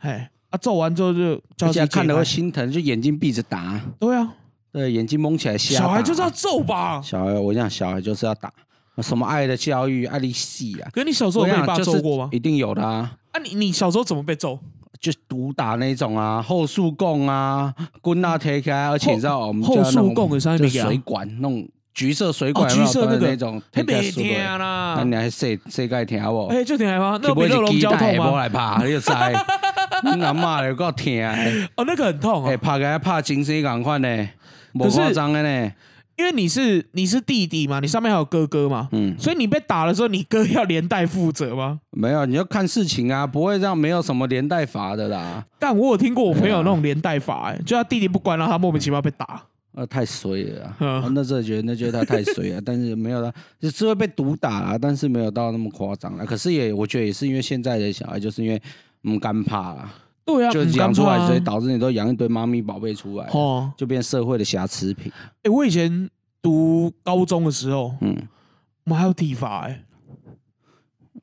[0.00, 3.80] 哎，啊，揍完之后就大家看了会心疼，就眼睛闭着打。
[3.98, 4.34] 对啊，
[4.70, 5.78] 对，眼睛蒙起来瞎。
[5.78, 7.00] 小孩就是要揍吧？
[7.00, 8.52] 小孩，我讲小孩就是要打。
[9.02, 10.90] 什么爱的教育，爱的戏啊？
[10.92, 12.28] 可是你小时候被爸揍过吗？
[12.32, 13.16] 一定有的啊。
[13.32, 14.58] 啊，你你小时候怎么被揍？
[15.00, 24.94] 就毒打那种啊，后束供啊，滚啊贴开，而且你知道我们后束供的上面水管那种橘色水管，橘色那个那种，太听啦。
[24.98, 26.46] 那你还谁谁该听不？
[26.48, 27.18] 哎，就听吗？
[27.22, 28.32] 那不是龙交痛吗？
[28.38, 29.12] 来怕， 你就知。
[30.14, 31.12] 你阿妈有够疼
[31.76, 34.28] 哦，那个很痛哎，怕个怕精神赶快呢，
[34.74, 35.72] 不夸张的呢。
[36.16, 41.78] 因为你是你是弟弟嘛，你上面还有哥哥嘛，嗯，所以你被打的时候，你哥要连带负责吗？
[41.90, 45.44] 没有，你要看事情啊，不会这样，没有什么连带罚的啦。
[45.58, 49.42] 但我有听过我朋友那种连带罚，哎，就他弟弟不管，让他莫名其妙被打，
[49.74, 50.74] 呃，太衰了。
[51.12, 56.24] 那时候觉得那觉得他太衰了， 但是没有他，就是会被毒打啊，但是没有到那么夸张了。
[56.24, 58.60] 可是也我觉得也是因为现在的小孩就是因为
[59.02, 59.92] 嗯干怕了。
[60.26, 65.10] 对啊，就养出来，所以导致你都养一堆妈咪宝贝出来，哦，就变社会的瑕疵品。
[65.44, 66.10] 哎，我以前
[66.42, 68.14] 读高中的时候，嗯，
[68.84, 69.84] 我们还有体罚，哎，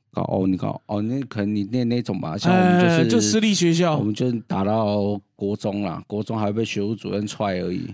[0.10, 7.94] 搞哦，你搞哦，那可能你念那种吧，像我们就是就私立学校，我们就打到国中了，国中还被学务主任踹而已。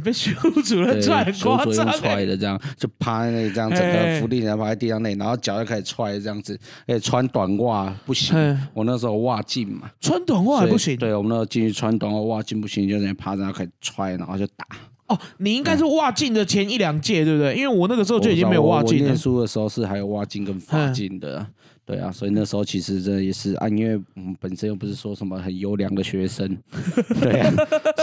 [0.00, 6.58] 被学务主任踹，夸张踹的这样，就趴在那里这样，整个伏地然后趴在地上那，然后脚就开始踹这样子。
[6.86, 8.36] 哎，穿短袜不行，
[8.74, 10.96] 我那时候袜进嘛，穿短袜也不行。
[10.96, 14.66] 对，我们那时候进去穿短袜袜进不行，就在趴着开始踹，然后就打。
[15.06, 17.54] 哦，你应该是袜进的前一两届，对不对？
[17.54, 19.04] 因为我那个时候就已经没有袜进了。
[19.04, 21.46] 念书的时候是还有袜进跟发进的。
[21.88, 26.46] 对啊，所以那时候其实这也是啊，因为我们本身又不是说什么很优良的学生，
[27.18, 27.50] 对啊，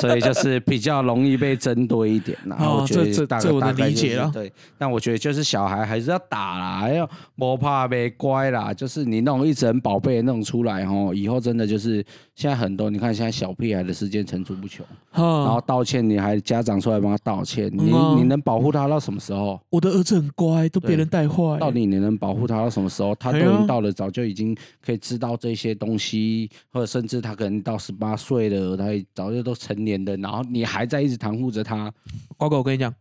[0.01, 2.35] 所以就是比较容易被针对一点。
[2.43, 19.61] 然后觉得大概大概就是对，但我觉得就是小孩还是要打啦，还要不怕被乖啦，就是你那种一整宝贝弄出来哦，以后真的就是现在很多，你看现在小屁孩的时间层出不穷，然后道歉你还家长出来帮他道歉，你你能保护他到什么时候？
[19.69, 23.13] 我的儿子很乖，都别人带坏，到底你能保护他到什么时候？
[23.13, 23.74] 他都能到。
[23.75, 31.91] 到了早就已经可以知道这些东西，或者甚至他可能到十八岁了，他早就都成年了，然后你还在一直袒护着他。
[32.37, 32.93] 瓜哥，我跟你讲，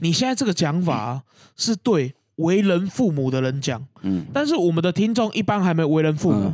[0.00, 1.22] 你现在这个讲法
[1.56, 6.52] 是对为人父母的人讲，嗯，但是我们的听众一般还没为人父母，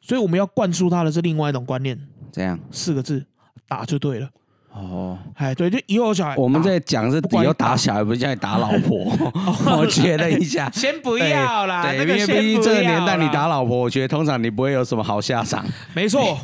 [0.00, 1.98] 所以我们要灌输他的是另外一种观念。
[2.30, 3.22] 怎样四个字，
[3.68, 4.30] 打就对了。
[4.74, 9.12] 哦，哎，对，就以后小孩，我们在讲是以后打小孩，不是叫你打老婆。
[9.76, 15.62] 我觉得一下， 先不要啦，对，因为毕竟这个年代你打老婆，我觉得通常你不会有什么好下场。
[15.92, 16.38] 没错，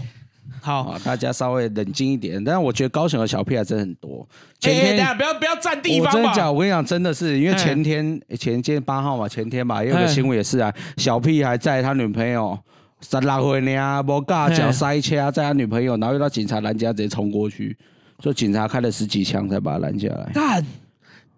[0.60, 2.42] 好，大家稍微冷静一点。
[2.44, 4.28] 但是我觉得高雄的小屁孩真很多。
[4.60, 12.58] 前天不要不要占地方我真的讲，我跟你讲，真的是因为前天前天八号嘛，前天吧，有个新闻也是啊，小屁孩在他女朋友
[13.00, 17.74] 十六岁呢，无驾照塞车载他女朋友，然后遇到警察拦截，直接冲过去。
[18.22, 20.30] 说警察开了十几枪才把他拦下来。
[20.32, 20.64] 干，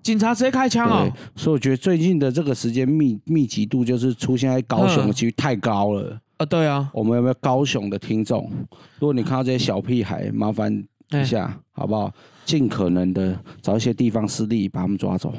[0.03, 1.07] 警察直接开枪啊！
[1.37, 6.19] 所以我觉得最近的这个时间密密集度就是出现在高雄，的几率太高了。
[6.39, 6.91] 啊，对啊。
[6.95, 8.51] 我们有没有高雄的听众？
[8.99, 12.11] 如果你看到这些小屁孩，麻烦一下好不好？
[12.47, 15.35] 尽可能的找一些地方私力把他们抓走。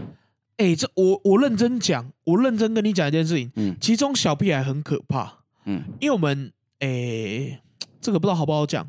[0.58, 3.52] 哎，这我我认真讲，我认真跟你讲一件事情。
[3.56, 3.76] 嗯。
[3.82, 5.40] 其中小屁孩很可怕。
[5.66, 5.82] 嗯。
[6.00, 6.52] 因为我们，
[6.82, 7.60] 哎，
[8.00, 8.88] 这个不知道好不好讲。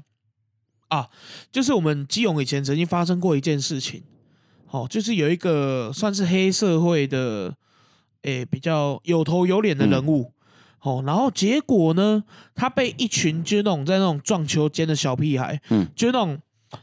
[0.92, 1.08] 啊，
[1.50, 4.02] 就是我们基隆以前曾经发生过一件事情，
[4.70, 7.54] 哦，就是有一个算是黑社会的，
[8.24, 10.30] 诶，比较有头有脸的人物，
[10.82, 12.22] 哦，然后结果呢，
[12.54, 16.38] 他被一群就那种在那种撞球间的小屁孩，嗯，就那种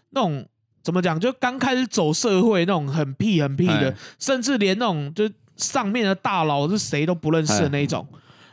[0.10, 0.44] 那种
[0.82, 8.08] 怎么讲，就刚开始走社会那种很屁很屁的，甚至连那种就上面的大佬是谁都不认识的那种，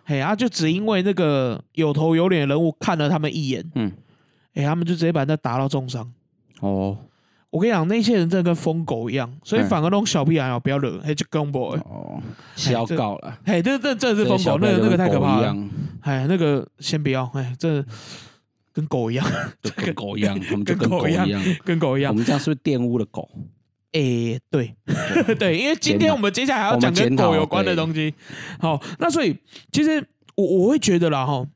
[0.05, 3.91] 嘿，啊，就只因为那个有头有脸的人物看了他们一眼，嗯。
[4.57, 6.11] 哎，他们就直接把人家打到重伤。
[6.61, 6.97] 哦，
[7.51, 12.21] 我跟你讲，那些人真的跟疯狗一样，所以反而那种小屁孩哦，不要惹，哎，就跟 boy 哦，
[12.73, 13.39] 要搞了。
[13.45, 15.55] 哎，这这这是疯狗，那个那个太可怕了。
[16.01, 17.85] 哎，那个先不要，哎，这
[18.73, 19.27] 跟狗一样，
[19.77, 21.29] 跟狗一样，他们就跟狗一样，
[21.65, 22.11] 跟狗一样。
[22.11, 23.29] 我们这样是不是玷污了狗？
[23.93, 24.75] 哎，对，
[25.39, 28.15] 对，因为今天我们接下来还要讲跟狗有关的东西。
[28.59, 29.37] 好，那所以
[29.73, 30.03] 其实
[30.35, 31.47] 我我会觉得啦，哈。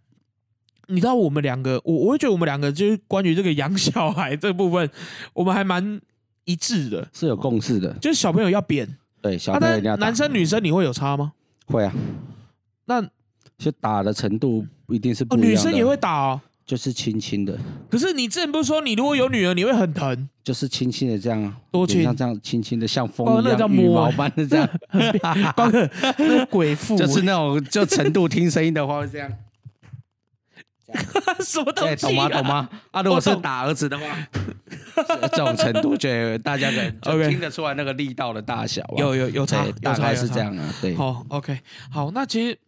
[0.90, 4.90] 你知道我们两个，我我会觉得我们两个就是关于这个养小孩这部分，
[5.33, 6.00] 我们还蛮
[6.44, 7.92] 一致的，是有共识的。
[8.00, 8.88] 就是小朋友要扁，
[9.22, 11.33] 对，小朋友一定要男生女生你会有差吗？
[11.66, 11.92] 会啊。
[12.87, 13.00] 那
[13.57, 17.57] 就打的程度不一定是不一样女生也会打哦，就是轻轻的。
[17.88, 20.29] 可是你之前不是说你如果有女儿你会很疼？
[20.42, 24.68] 就是轻轻的这样，多轻，像这样轻轻的像风一样羽毛般的这样。
[25.55, 29.31] 光个那鬼父， 就是那种就程度听声音的话会这样。
[31.44, 31.96] 什么东西？
[31.96, 32.29] 懂吗？
[32.29, 32.68] 懂吗？
[32.90, 34.07] 啊，如果是打儿子的话，
[35.33, 38.83] 这种程度，觉得大家可能就听得出来那个力道的大小。
[38.96, 40.74] 有有有差，大概是这样啊。
[40.81, 41.59] 对，好，OK，
[41.90, 42.11] 好。
[42.11, 42.59] 那其实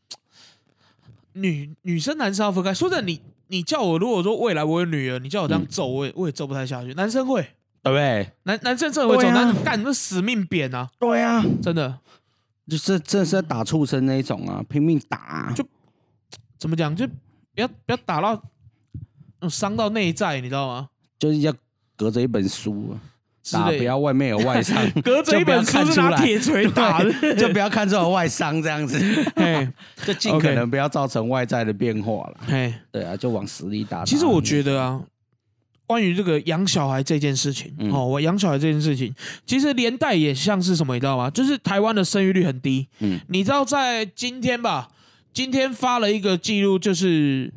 [1.35, 2.73] 女女生男生要分开。
[2.73, 6.95] 说的你你叫我如果说未来我有女儿，你叫我这样揍，我也我也揍不太下去。
[6.95, 7.43] 男生会，
[7.83, 8.31] 对不对？
[8.45, 10.89] 男男生真的会揍，男干那死命扁啊！
[10.99, 11.99] 对啊，真的，
[12.69, 15.65] 就是真的是在打畜生那一种啊，拼命打，就
[16.59, 17.07] 怎么讲，就
[17.55, 18.43] 不要不要打到
[19.49, 20.89] 伤到内在，你知道吗？
[21.19, 21.53] 就是要
[21.97, 22.97] 隔着一本书。
[23.51, 28.97] 打不要外面有外伤， 隔着一本书拿铁锤打的， 就不要看这种外伤这样子，
[30.07, 32.37] 就尽可能不要造成外在的变化了。
[32.47, 34.05] 嘿，对啊，就往死里打。
[34.05, 35.03] 其实我觉得啊，
[35.89, 39.13] 关于这个养小孩这件事情，哦，我养小孩这件事情，
[39.45, 41.29] 其实连带也像是什么，你知道吗？
[41.29, 42.87] 就是台湾的生育率很低。
[43.01, 44.89] 嗯，你知道在今天吧？
[45.33, 47.53] 今天发了一个记录，就是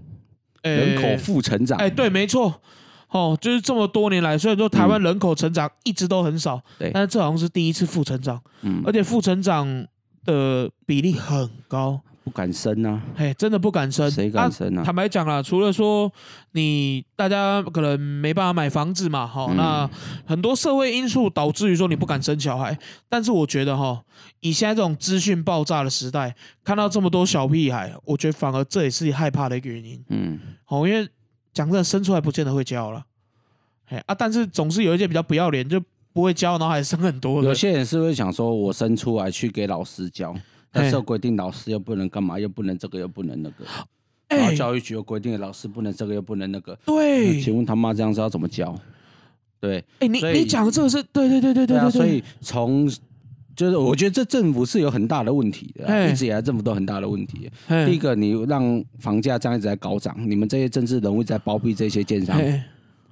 [0.62, 1.78] 人口负成长。
[1.78, 2.62] 哎，对，没错。
[3.10, 9.88] 哦，就是这么多年来，虽然说台湾人口成长一直都很少，对，但是这好像是第一次负成长，嗯，而且负成长
[10.26, 14.84] 的比例很高，不敢生啊，嘿，真的不敢生，谁敢生啊？
[14.84, 16.12] 坦白讲啦，除了说
[16.52, 19.90] 你大家可能没办法买房子嘛，哈，那
[20.26, 24.04] 很多社会因素导致于说你不敢生小孩，但是我觉得哈，
[24.42, 31.08] 以现在这种资讯爆炸的时代，看到这么多小屁孩，我觉得反而这也是害怕的一个原因，嗯，好，因为。
[31.56, 33.02] 讲真的，生出来不见得会教了，
[33.86, 34.14] 哎啊！
[34.14, 37.42] 但是总是有一些比较不要脸，就不会教，然后还生很多。
[37.42, 40.36] 有些人是会想说，我生出来去给老师教，
[40.76, 43.66] 但是规定老师又不能干嘛，又不能这个，又不能那个。
[44.28, 46.78] 然后教育局又规定老师不能这个，又不能那个。
[46.86, 48.78] 对，请问他妈这样子要怎么教？
[49.62, 51.90] 对，哎，你你讲的这个是对对对对对对。
[51.90, 52.88] 所以从
[53.56, 57.50] 就是我觉得这政府是有很大的问题的，一直以来政府都很大的问题。
[57.86, 62.38] 第一个，你让房价这样一直在高涨，你们这些政治人物在包庇这些建商，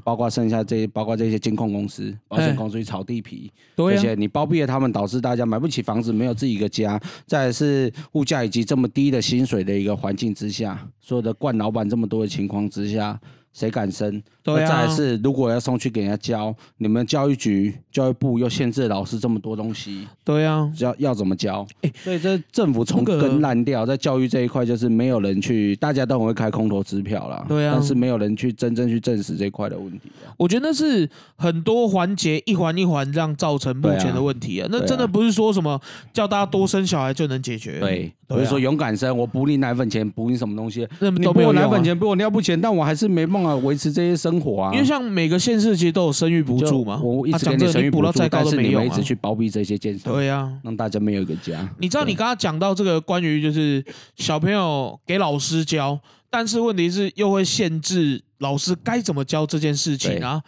[0.03, 6.99] 包括剩下这些，包括这些监控公司、保险公司去炒地皮，这些你包庇了他们，导致大家买不起房子，没有自己一个家。
[7.25, 13.19] 再是物价以及这么低的薪水的一个环境之下，所有的惯老板这么多的情况之下。
[13.53, 14.21] 谁敢生？
[14.43, 14.85] 对啊。
[14.85, 21.65] 再是，如果要送去给人家教，你们教育局、教育部又限制老师这么多东西，对啊，要要怎么教？
[21.81, 30.11] 哎所以这政府从根烂掉，在教育这一块就是没有人去，大家都很会开空头支票啦，对啊，但是没有人去真正去证实这块的问题。
[30.35, 34.67] 我觉得那是很多环节一环一环这样造成目前的问题啊。
[34.71, 35.79] 那真的不是说什么
[36.11, 37.79] 叫大家多生小孩就能解决。
[37.79, 40.87] 对，不是说勇敢生，我补你奶粉钱，补你什么东西？
[40.99, 44.73] 你补我奶粉钱，补我尿布钱，但我还是没办法维持这些生活啊。
[44.73, 51.69] 因为像每个县市其实都有生育补助嘛，我一直给你生育补助，但是你们一直去包庇这些建设，对呀，让大家没有一个家。
[51.79, 53.84] 你知道你刚刚讲到这个关于就是
[54.15, 60.41] 小朋友给老师教，但是问题是又会限制老师该怎么教这件事情啊？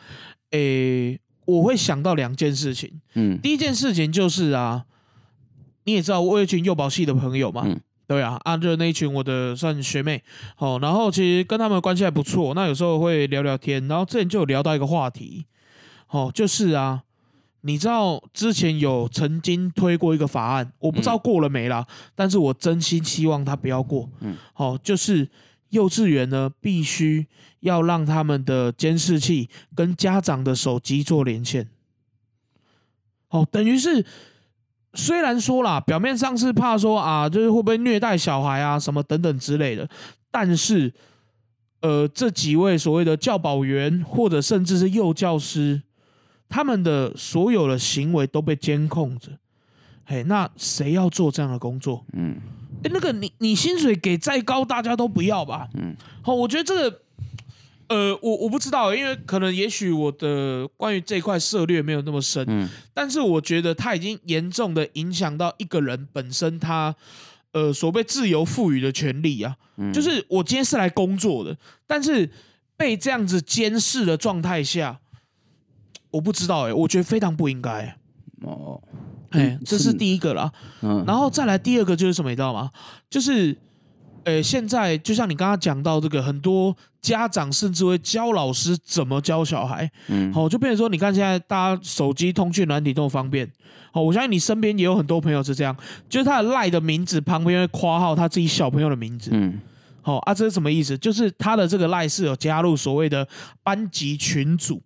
[0.51, 3.01] 诶，我会想到两件事情。
[3.13, 4.85] 嗯，第一件事情就是啊，
[5.83, 7.67] 你也知道我有一群幼保系的朋友嘛。
[8.07, 10.23] 对啊，啊，就是那一群我的算学妹，
[10.57, 15.45] 哦，然后其实跟他们关系还不错，那有时候会聊聊天，然后之前就有聊到一个话题，
[16.09, 17.01] 哦，就是啊，
[17.61, 25.27] 你知道之前有曾经推过一个法案，我不知道过了没啦，但是我真心希望他不要过，嗯，好，就是
[25.69, 27.25] 幼稚园呢必须
[27.61, 31.67] 要让他们的监视器跟家长的手机做连线，
[33.29, 34.05] 哦，等于是。
[34.95, 39.87] 虽然说啦，表面上是怕说啊，就是会不会虐待小孩啊，什么等等之类的，
[40.31, 40.93] 但是，
[41.81, 45.81] 呃，这几位所谓的教保员或者甚至是幼教师，
[46.49, 49.31] 他们的所有的行为都被监控着。
[50.05, 52.05] 嘿，那谁要做这样的工作？
[52.13, 52.37] 嗯，
[52.83, 55.67] 哎，那个你你薪水给再高，大家都不要吧？
[55.75, 57.01] 嗯，好，我觉得这个。
[57.87, 66.95] 呃，我我不知道，因为可能也许我的关于这块涉略没有那么深，嗯，但是我觉得它已经严重的影响到一个人本身他
[67.51, 69.55] 呃所谓自由赋予的权利啊，
[69.93, 72.27] 就是我今天是来工作的，但是
[72.75, 74.99] 被这样子监视的状态下，
[76.09, 77.95] 我不知道哎，我觉得非常不应该
[78.41, 78.81] 哦，
[79.29, 82.71] 哎，这是第一个啦，嗯，然后再来第二个就是什么，你知道吗？
[83.09, 83.55] 就是。
[84.25, 93.47] 诶，现在就像你刚刚讲到这个，很多家长甚至会教老师怎么教小孩，嗯，好，就变成说，你看现在大家手机通讯软体这么方便，
[93.91, 95.77] 好，我相信你身边也有很多朋友是这样，
[96.09, 99.61] 就是他的赖的名字旁边会括号他自己小朋友的名字，嗯，
[100.01, 100.97] 好啊，这是什么意思？
[100.97, 103.27] 就是他的这个赖是有加入所谓的
[103.61, 104.81] 班级群组，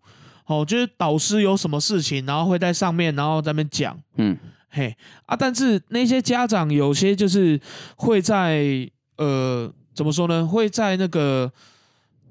[0.48, 4.38] 哦，就是导师有什么事情，然后会在上面，然后在那边讲，嗯，
[4.70, 4.94] 嘿
[5.28, 7.58] 啊，但是那些家长有些就是
[7.96, 8.92] 会在。
[9.20, 10.48] 呃，怎么说呢？
[10.48, 11.52] 会在那个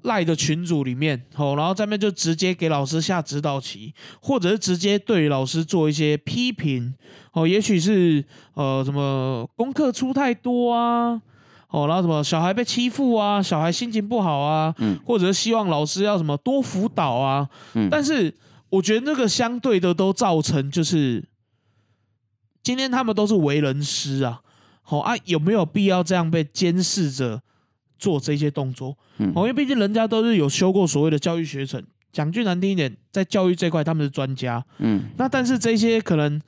[0.01, 6.91] 赖的群组里面，哦，然后在那边就直接给老师下指导棋，或者是直接对老师做一些批评，
[7.33, 8.25] 哦，也许是
[8.55, 11.21] 呃什么功课出太多啊，
[11.69, 18.33] 哦，然后什么小孩被欺负啊，小孩心情不好啊，嗯，或者是希望老师要什么多辅导啊，嗯，但是
[18.69, 21.23] 我觉得那个相对的都造成就是
[22.63, 24.41] 今天他们都是为人师啊，
[24.89, 27.39] 好啊，有没有必要这样被监视着
[27.99, 28.97] 做这些动作？
[29.19, 36.41] 嗯，因为毕竟人家都是有修过所谓的教育学程，讲句难听一点，在教育这块他们是专家，嗯，那但是这些可能。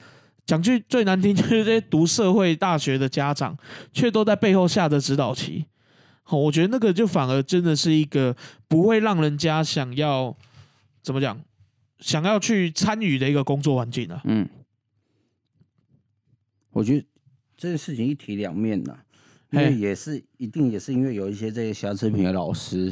[0.43, 3.55] 讲句最难听，就是这些读社会大学的家长，
[3.93, 5.63] 却都在背后下着指导棋。
[6.23, 8.35] 好，我觉得那个就反而真的是一个
[8.67, 10.35] 不会让人家想要
[11.03, 11.39] 怎么讲，
[11.99, 14.19] 想要去参与的一个工作环境啊。
[14.25, 14.49] 嗯，
[16.71, 17.05] 我觉得
[17.61, 18.97] 这件事情一体两面呐，
[19.51, 22.91] 因为也是一定也是因为有一些这些瑕疵品的老师。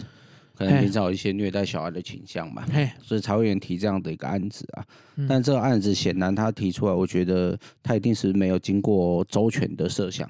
[0.53, 2.65] 可能平常有一些虐待小孩的倾向嘛，
[3.01, 4.85] 所以才会人提这样的一个案子啊。
[5.25, 10.29] 但这个案子显然他提出来，我觉得他一定是没有经过周全的设想。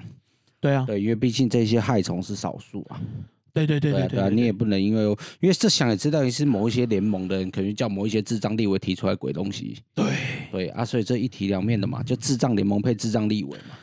[0.60, 3.00] 对啊，对，因为毕竟这些害虫是少数啊。
[3.52, 5.02] 对对对对对啊，你也不能因为
[5.40, 9.78] 因为这想也知道是某一些联盟的人，可能叫某一些智障立委提出来鬼东西。
[9.96, 10.04] 对
[10.52, 13.74] 对啊，所以这一体两面的嘛，就智障联盟配智障立委嘛。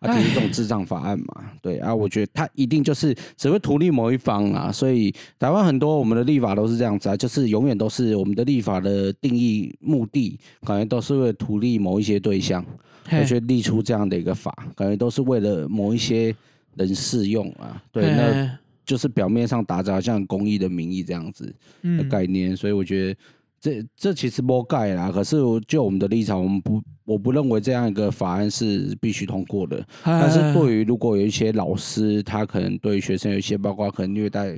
[0.00, 12.64] 啊，就是这种智障法案嘛，对啊，我觉得他一定就是只会图利某一方啊，所以台湾很多我们的立法都是这样子啊，就是永远都是我们的立法的定义目的，感觉都是为了图利某一些对象，
[13.10, 16.34] 而且立出这样的一个法，感觉都是为了某一些
[16.74, 23.20] 人适用啊，对，那就是表面上打着好像公益的名义这样子的概念，所以我觉得。
[23.66, 25.36] 这这其实不盖啦，可是
[25.66, 29.84] 就我们的立场，我们不，我不认为这样一个法案是必须通过的。
[30.04, 34.56] 但是对于如果有一些老师，他可能对学生有一些，包括可能虐待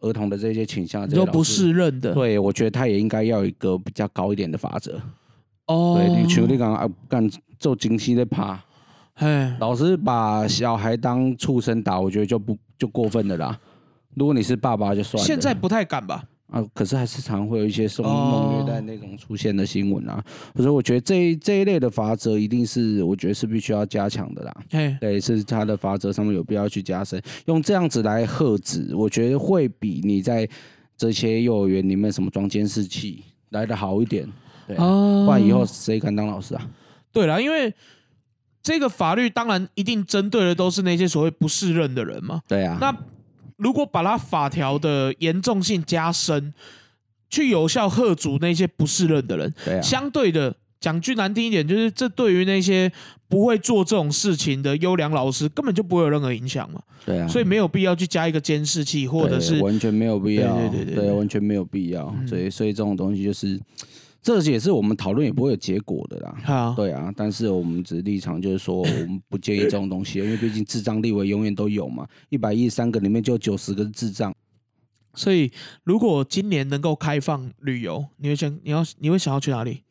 [0.00, 2.12] 儿童的这些倾向，都不适任的。
[2.12, 5.00] 对，我觉得他也应该要一个比较高一点的法则。
[5.66, 7.30] 哦，对，你求你讲啊，干
[7.60, 8.60] 做精细的爬，
[9.14, 13.56] 哎，老师把小孩当畜生打，我觉得就不就过分的啦。
[14.16, 16.24] 如果你是爸爸就算了，现在不太敢吧。
[16.50, 20.22] 啊，可是还是常会有一些受虐待那种出现的新闻啊，
[20.54, 24.54] 所以我觉得这这一类的法则一定是我觉得是必须要加强的啦。
[25.00, 30.48] 对，是他的法则上面有必要去加深，用这样子来遏止，我觉得会比你在
[30.96, 34.28] 这些幼儿园里面什么装监视器来的好一点。
[34.68, 36.70] 对，不然以后谁敢当老师啊？
[37.10, 37.74] 对了，因为
[38.62, 42.42] 这个法律当然一定针对的都是那些所谓不适任的人嘛。
[42.46, 42.94] 对啊，那。
[43.56, 46.52] 如果把它法条的严重性加深，
[47.30, 52.90] 去有效喝阻那些不适任的人，相对的讲句难听一点，就是这对于那些
[53.28, 56.80] 不会做这种事情的优良老师，根本就不会有任何影响嘛。
[57.04, 62.14] 对啊，所以没有必要去加一个监视器，或者是完全没有必要，对对对，完全没有必要。
[62.28, 63.60] 所以所以这种东西就是。
[64.24, 66.74] 这也是我们讨论也不会有结果的啦。
[66.74, 74.34] 对啊，但是我们只立场就是说，我们不建议这种东西，因为毕竟智障立委永远都有嘛，一百一十三个里面就九十个是智障。
[75.12, 75.52] 所以
[75.82, 79.82] 如果今年能够开放旅游，你会想你要你会想要去哪里？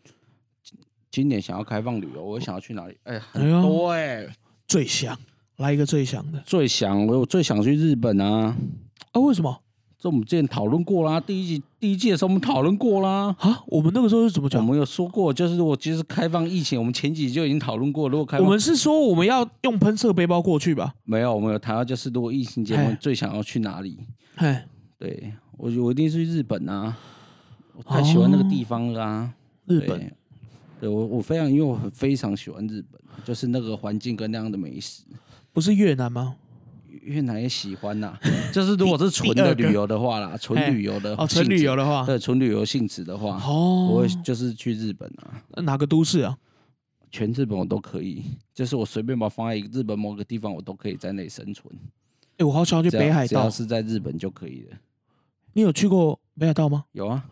[1.12, 2.98] 今年想要开放旅游，我想要去哪里？
[3.04, 4.28] 哎，很多哎，
[4.68, 5.16] 最想
[5.58, 8.58] 来一个最想的，最想我最想去日本啊！
[9.12, 9.63] 啊，为什么？
[10.04, 13.34] 这我们之前讨论过啦，第一季第一季的时候我们讨论过啦。
[13.40, 14.62] 啊，我们那个时候是怎么讲？
[14.62, 18.10] 我们有说过，就是如果其实开放疫情，我们前几集就已经讨论过。
[18.10, 20.94] 如果开，我们是说我们要用喷射背包过去吧？
[21.06, 23.98] 没有，我们有谈到就是如果疫情结束，最想要去哪里？
[24.36, 24.66] 哎，
[25.00, 26.98] 对我我一定是去日本啊！
[27.74, 29.32] 我太喜欢那个地方了。
[29.68, 30.14] 日本，
[30.82, 35.04] 对我我非常因为我很非常喜欢日本，就是那个环境跟那样的美食。
[35.54, 36.36] 不是越南吗？
[37.02, 38.18] 越南也喜欢呐，
[38.52, 46.38] 就是如果是纯的旅游的话啦，纯旅游的哦，纯旅游的话，对，纯旅游性质的话，哦，我会就是去日本啊，哪个都市啊？
[47.12, 48.24] 全日本我都可以，
[48.54, 51.72] 就是我随便把放在日本某个地方，我都可以在那里生存。
[52.38, 54.78] 哎，我好想要去北海道，是在日本就可以了。
[55.54, 56.86] 你有去过北海道吗？
[56.94, 57.24] 有啊。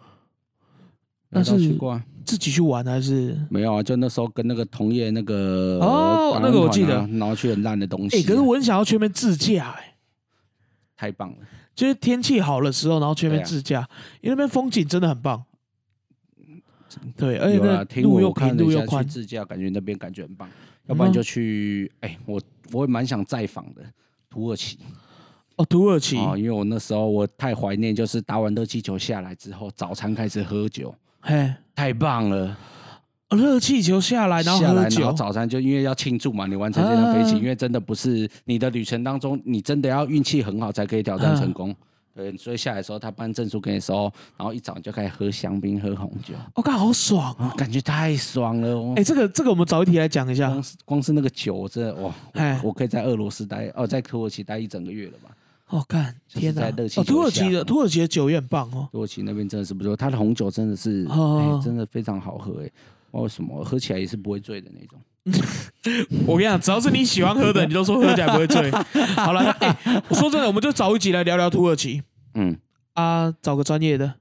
[1.31, 3.81] 那是去过，自己去玩还是没有啊？
[3.81, 8.17] 就那时候跟那个同业那个哦，那个我记得，然后去很烂的东西。
[8.17, 9.95] 哎，可是我很想要去那边自驾，哎，
[10.95, 11.37] 太棒了！
[11.73, 13.87] 就是天气好的时候，然后去那边自驾，
[14.19, 15.43] 因为那边风景真的很棒。
[17.15, 20.49] 对，而且那路又平，路又宽，自驾感觉那边感觉很棒。
[20.87, 22.41] 要不然就去，哎，我
[22.73, 23.81] 我也蛮想再访的
[24.29, 24.77] 土耳其。
[25.55, 30.93] 哦，土耳其啊，因为我那时候我太怀念，就是打完热气球下来之后，早餐开始喝酒。
[31.21, 32.57] 嘿，太棒了！
[33.29, 41.73] 热气球下来，然后下来，然后早餐就因为要庆祝嘛，你完成这趟飞行，因为真的不是你的旅程当中，你真的要运气很好才可以挑战成功。
[42.13, 46.33] 对，所以下来的时候他颁证书给你收，然后一早就开始喝香槟、喝红酒。
[46.55, 47.53] 我靠，好爽啊！
[47.55, 48.93] 感觉太爽了。
[48.97, 50.49] 哎，这个这个我们早一题来讲一下。
[50.49, 52.13] 光是光是那个酒，真的哇！
[52.33, 55.29] 哎，我可以在俄罗斯待哦，在土耳其待一整个月了吧？
[55.71, 56.69] 哦，看天哪！
[56.97, 58.87] 哦，土耳其的土耳其的酒也很棒哦。
[58.91, 61.07] 土耳其那边真的是不错，它的红酒真的是
[61.63, 62.69] 真的非常好喝哎。
[63.11, 64.99] 为什么喝起来也是不会醉的那种？
[66.25, 68.71] 我跟你讲，只要是你喜欢喝的，你都说喝起来不会醉。
[69.15, 72.01] 好了，哎，我说真的，我们就找一集来聊聊土耳其。
[72.35, 72.57] 嗯
[72.93, 74.13] 啊，找个专业的，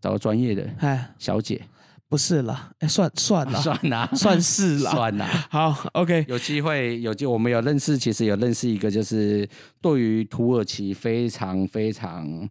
[0.00, 1.62] 找个专业的，哎，小姐，
[2.08, 5.26] 不是啦，哎，算算了， 算啦，算是啦，算啦。
[5.50, 9.48] 好，OK，有机会有机，我们有认识，其实有认识一个，就是
[9.82, 12.48] 对于土耳其非常非常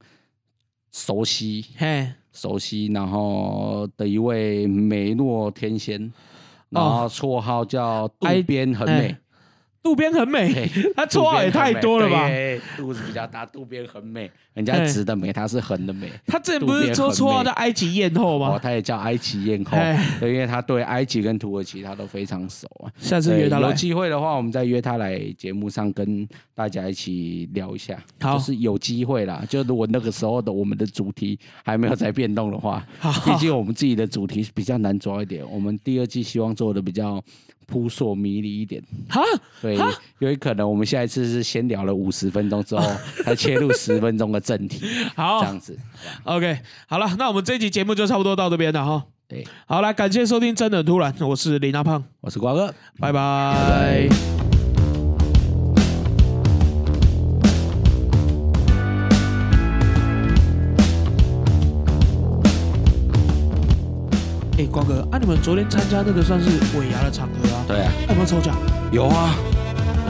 [0.91, 6.11] 熟悉，嘿，熟悉，然后的一位美诺天仙。
[6.69, 9.15] 然后绰号叫渡边很美，
[9.83, 12.29] 渡边很美，他绰号也太多了吧？
[12.75, 14.29] 肚子比较大，渡边很美。
[14.53, 16.11] 人家直的美，他是横的美。
[16.25, 18.49] 他之前不是说绰号叫埃及艳后吗？
[18.49, 19.77] 哦，他也叫埃及艳后，
[20.19, 22.91] 对，因为他对埃及跟土耳其他都非常熟啊。
[22.97, 27.97] 下次约他来，有机会的话，我们再约他来节目上跟大家一起聊一下。
[28.19, 29.41] 好，就是有机会啦。
[29.47, 32.85] 就如果那个时候的我们的主题还没有在变动的话，
[33.23, 35.49] 毕竟我们自己的主题比较难抓一点。
[35.49, 37.23] 我们第二季希望做的比较。
[37.69, 39.21] 扑朔迷离一点，哈，
[39.75, 42.87] 对，有可能我们下一次是先聊了五十分钟之后，
[43.25, 45.77] 才切入十分钟的正题，好，这样子
[46.23, 54.07] ，OK，好了，那我们这期节目就差不多到这边了哈，对，好，来感谢收听，真的突然，我是林大胖，我是瓜哥，拜拜。
[64.59, 66.49] 哎，光哥，啊，你们昨天参加那个算是
[66.79, 67.63] 尾牙的场合啊？
[67.67, 67.91] 对啊。
[68.09, 68.55] 有没有抽奖？
[68.91, 69.35] 有啊。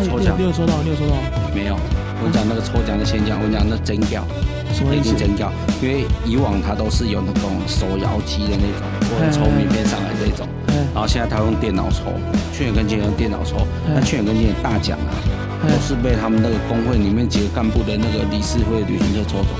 [0.04, 0.36] 抽奖。
[0.38, 0.74] 你有抽到？
[0.84, 1.16] 你有抽到？
[1.54, 1.76] 没有。
[2.20, 4.26] 我讲那个抽奖的先讲，我讲那真掉。
[4.74, 5.16] 什么意思？
[5.16, 5.52] 真票？
[5.82, 10.48] 因为以往他都是有那种手摇机的那种，或者抽名片上来这种。
[10.94, 12.14] 然后现在他用电脑抽，
[12.54, 13.66] 去年跟今年用电脑抽。
[13.88, 15.14] 那去年跟今年大奖啊，
[15.64, 19.54] 都是被他们那个工会里面几个干部的那个理事会旅行社抽走。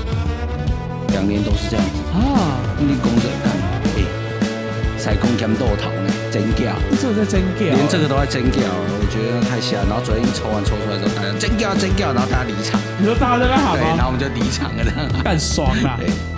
[1.14, 2.58] 两年都是这样子啊。
[2.78, 3.56] 立功者干。
[4.98, 6.76] 才攻强豆头呢，真假？
[7.00, 7.64] 这在争教？
[7.64, 9.78] 连这个都在真叫，我觉得太吓。
[9.88, 12.80] 然后昨天抽完抽出来之后，大家真叫真叫，然后大家离场。
[12.98, 13.82] 你说大家在那喊吗？
[13.82, 15.98] 对，然后我们就离场了，干爽了。
[15.98, 16.37] 对。